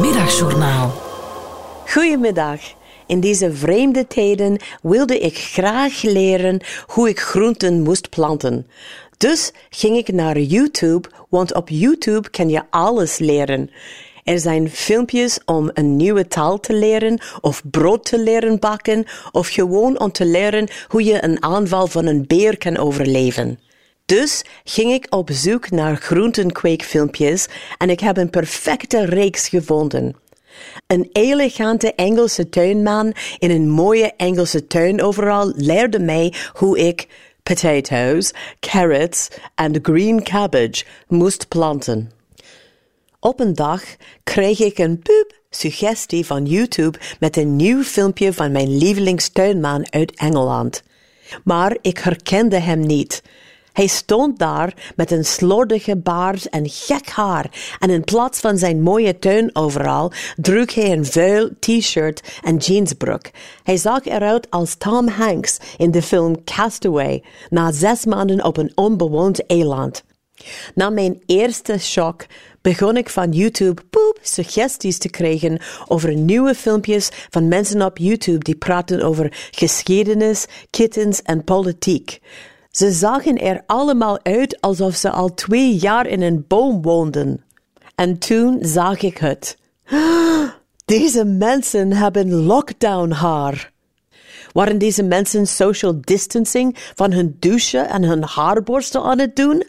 Middagjournaal. 0.00 1.02
Goedemiddag. 1.86 2.60
In 3.06 3.20
deze 3.20 3.52
vreemde 3.52 4.06
tijden 4.06 4.60
wilde 4.82 5.18
ik 5.18 5.38
graag 5.38 6.02
leren 6.02 6.60
hoe 6.86 7.08
ik 7.08 7.20
groenten 7.20 7.82
moest 7.82 8.08
planten. 8.08 8.66
Dus 9.16 9.52
ging 9.70 9.96
ik 9.96 10.12
naar 10.12 10.38
YouTube, 10.38 11.08
want 11.28 11.54
op 11.54 11.68
YouTube 11.68 12.30
kan 12.30 12.48
je 12.48 12.62
alles 12.70 13.18
leren. 13.18 13.70
Er 14.24 14.38
zijn 14.38 14.70
filmpjes 14.70 15.38
om 15.44 15.70
een 15.72 15.96
nieuwe 15.96 16.28
taal 16.28 16.60
te 16.60 16.74
leren, 16.74 17.20
of 17.40 17.62
brood 17.70 18.04
te 18.04 18.18
leren 18.18 18.58
bakken, 18.58 19.04
of 19.32 19.48
gewoon 19.48 20.00
om 20.00 20.12
te 20.12 20.24
leren 20.24 20.68
hoe 20.88 21.04
je 21.04 21.24
een 21.24 21.42
aanval 21.42 21.86
van 21.86 22.06
een 22.06 22.24
beer 22.26 22.58
kan 22.58 22.76
overleven. 22.76 23.58
Dus 24.06 24.44
ging 24.64 24.92
ik 24.92 25.06
op 25.10 25.28
zoek 25.32 25.70
naar 25.70 25.96
groentenkweekfilmpjes 25.96 27.46
en 27.78 27.90
ik 27.90 28.00
heb 28.00 28.16
een 28.16 28.30
perfecte 28.30 29.04
reeks 29.04 29.48
gevonden. 29.48 30.16
Een 30.86 31.08
elegante 31.12 31.94
Engelse 31.94 32.48
tuinman 32.48 33.14
in 33.38 33.50
een 33.50 33.70
mooie 33.70 34.12
Engelse 34.16 34.66
tuin 34.66 35.02
overal 35.02 35.52
leerde 35.56 35.98
mij 35.98 36.34
hoe 36.52 36.78
ik 36.78 37.06
potatoes, 37.44 38.32
carrots 38.60 39.28
en 39.54 39.78
green 39.82 40.22
cabbage 40.22 40.84
moest 41.08 41.48
planten. 41.48 42.10
Op 43.20 43.40
een 43.40 43.54
dag 43.54 43.82
kreeg 44.22 44.60
ik 44.60 44.78
een 44.78 44.98
poep 44.98 45.32
suggestie 45.50 46.26
van 46.26 46.44
YouTube 46.44 46.98
met 47.20 47.36
een 47.36 47.56
nieuw 47.56 47.82
filmpje 47.82 48.32
van 48.32 48.52
mijn 48.52 48.76
lievelingstuinman 48.76 49.92
uit 49.92 50.14
Engeland. 50.16 50.82
Maar 51.44 51.76
ik 51.80 51.98
herkende 51.98 52.58
hem 52.58 52.80
niet. 52.80 53.22
Hij 53.74 53.86
stond 53.86 54.38
daar 54.38 54.92
met 54.96 55.10
een 55.10 55.24
slordige 55.24 55.96
baard 55.96 56.48
en 56.48 56.68
gek 56.68 57.08
haar 57.08 57.76
en 57.78 57.90
in 57.90 58.04
plaats 58.04 58.40
van 58.40 58.58
zijn 58.58 58.82
mooie 58.82 59.18
tuin 59.18 59.50
overal 59.52 60.12
droeg 60.36 60.74
hij 60.74 60.92
een 60.92 61.06
vuil 61.06 61.50
t-shirt 61.58 62.38
en 62.42 62.56
jeansbroek. 62.56 63.30
Hij 63.62 63.76
zag 63.76 64.04
eruit 64.04 64.50
als 64.50 64.74
Tom 64.74 65.08
Hanks 65.08 65.58
in 65.76 65.90
de 65.90 66.02
film 66.02 66.44
Castaway 66.44 67.22
na 67.50 67.72
zes 67.72 68.04
maanden 68.04 68.44
op 68.44 68.56
een 68.56 68.72
onbewoond 68.74 69.46
eiland. 69.46 70.04
Na 70.74 70.90
mijn 70.90 71.22
eerste 71.26 71.78
shock 71.78 72.26
begon 72.60 72.96
ik 72.96 73.08
van 73.08 73.32
YouTube 73.32 73.82
poep 73.90 74.18
suggesties 74.22 74.98
te 74.98 75.08
krijgen 75.08 75.60
over 75.88 76.14
nieuwe 76.14 76.54
filmpjes 76.54 77.08
van 77.30 77.48
mensen 77.48 77.82
op 77.82 77.98
YouTube 77.98 78.44
die 78.44 78.56
praten 78.56 79.02
over 79.02 79.48
geschiedenis, 79.50 80.46
kittens 80.70 81.22
en 81.22 81.44
politiek. 81.44 82.20
Ze 82.74 82.90
zagen 82.90 83.38
er 83.38 83.62
allemaal 83.66 84.18
uit 84.22 84.60
alsof 84.60 84.94
ze 84.94 85.10
al 85.10 85.34
twee 85.34 85.76
jaar 85.76 86.06
in 86.06 86.22
een 86.22 86.44
boom 86.48 86.82
woonden. 86.82 87.44
En 87.94 88.18
toen 88.18 88.58
zag 88.60 89.02
ik 89.02 89.18
het. 89.18 89.56
Deze 90.84 91.24
mensen 91.24 91.92
hebben 91.92 92.34
lockdown 92.34 93.10
haar. 93.10 93.72
Waren 94.52 94.78
deze 94.78 95.02
mensen 95.02 95.46
social 95.46 96.00
distancing 96.00 96.76
van 96.94 97.12
hun 97.12 97.36
douche 97.38 97.78
en 97.78 98.02
hun 98.02 98.22
haarborstel 98.22 99.06
aan 99.06 99.18
het 99.18 99.36
doen? 99.36 99.66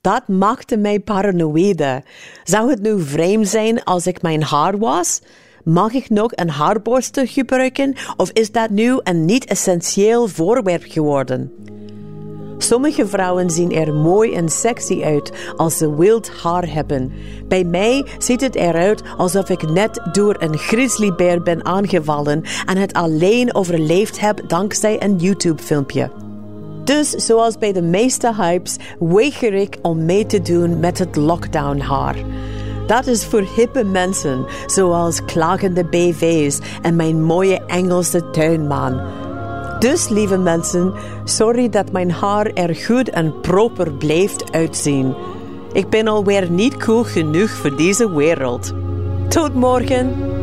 Dat 0.00 0.28
maakte 0.28 0.76
mij 0.76 1.00
paranoïde. 1.00 2.02
Zou 2.44 2.70
het 2.70 2.82
nu 2.82 3.00
vreemd 3.00 3.48
zijn 3.48 3.84
als 3.84 4.06
ik 4.06 4.22
mijn 4.22 4.42
haar 4.42 4.78
was? 4.78 5.20
Mag 5.64 5.92
ik 5.92 6.10
nog 6.10 6.30
een 6.34 6.50
haarborstel 6.50 7.26
gebruiken 7.26 7.94
of 8.16 8.30
is 8.30 8.52
dat 8.52 8.70
nu 8.70 9.00
een 9.02 9.24
niet-essentieel 9.24 10.28
voorwerp 10.28 10.84
geworden? 10.86 11.52
Sommige 12.58 13.06
vrouwen 13.06 13.50
zien 13.50 13.72
er 13.72 13.94
mooi 13.94 14.34
en 14.34 14.48
sexy 14.48 15.02
uit 15.04 15.32
als 15.56 15.76
ze 15.76 15.96
wild 15.96 16.30
haar 16.42 16.72
hebben. 16.72 17.12
Bij 17.48 17.64
mij 17.64 18.06
ziet 18.18 18.40
het 18.40 18.54
eruit 18.54 19.02
alsof 19.16 19.48
ik 19.48 19.70
net 19.70 20.00
door 20.12 20.36
een 20.38 20.58
grizzlybeer 20.58 21.42
ben 21.42 21.64
aangevallen 21.64 22.42
en 22.66 22.76
het 22.76 22.92
alleen 22.92 23.54
overleefd 23.54 24.20
heb 24.20 24.48
dankzij 24.48 25.02
een 25.02 25.16
YouTube-filmpje. 25.16 26.10
Dus 26.84 27.10
zoals 27.10 27.58
bij 27.58 27.72
de 27.72 27.82
meeste 27.82 28.34
hypes 28.34 28.76
weiger 28.98 29.54
ik 29.54 29.78
om 29.82 30.04
mee 30.04 30.26
te 30.26 30.42
doen 30.42 30.80
met 30.80 30.98
het 30.98 31.16
lockdown 31.16 31.78
haar. 31.78 32.16
Dat 32.86 33.06
is 33.06 33.24
voor 33.24 33.44
hippe 33.56 33.84
mensen, 33.84 34.46
zoals 34.66 35.24
klagende 35.24 35.84
BV's 35.84 36.58
en 36.82 36.96
mijn 36.96 37.22
mooie 37.22 37.64
Engelse 37.66 38.30
tuinman. 38.30 39.00
Dus, 39.78 40.08
lieve 40.08 40.38
mensen, 40.38 40.92
sorry 41.24 41.68
dat 41.68 41.92
mijn 41.92 42.10
haar 42.10 42.46
er 42.46 42.74
goed 42.74 43.08
en 43.08 43.40
proper 43.40 43.92
blijft 43.92 44.52
uitzien. 44.52 45.14
Ik 45.72 45.88
ben 45.88 46.08
alweer 46.08 46.50
niet 46.50 46.76
cool 46.76 47.02
genoeg 47.02 47.50
voor 47.50 47.76
deze 47.76 48.14
wereld. 48.14 48.72
Tot 49.28 49.54
morgen. 49.54 50.34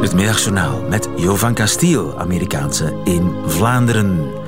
Het 0.00 0.14
Middagjournaal 0.14 0.82
met 0.88 1.08
Jovan 1.16 1.54
Castiel, 1.54 2.18
Amerikaanse 2.18 2.94
in 3.04 3.34
Vlaanderen. 3.46 4.39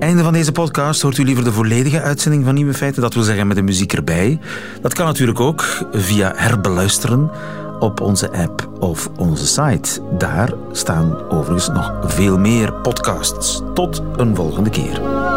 Einde 0.00 0.22
van 0.22 0.32
deze 0.32 0.52
podcast 0.52 1.02
hoort 1.02 1.18
u 1.18 1.24
liever 1.24 1.44
de 1.44 1.52
volledige 1.52 2.00
uitzending 2.00 2.44
van 2.44 2.54
Nieuwe 2.54 2.74
Feiten, 2.74 3.02
dat 3.02 3.14
wil 3.14 3.22
zeggen 3.22 3.46
met 3.46 3.56
de 3.56 3.62
muziek 3.62 3.92
erbij. 3.92 4.38
Dat 4.82 4.94
kan 4.94 5.06
natuurlijk 5.06 5.40
ook 5.40 5.64
via 5.92 6.32
herbeluisteren 6.36 7.30
op 7.78 8.00
onze 8.00 8.32
app 8.32 8.70
of 8.78 9.10
onze 9.16 9.46
site. 9.46 10.00
Daar 10.18 10.52
staan 10.72 11.28
overigens 11.28 11.68
nog 11.68 11.92
veel 12.04 12.38
meer 12.38 12.72
podcasts. 12.72 13.62
Tot 13.74 14.02
een 14.16 14.36
volgende 14.36 14.70
keer. 14.70 15.29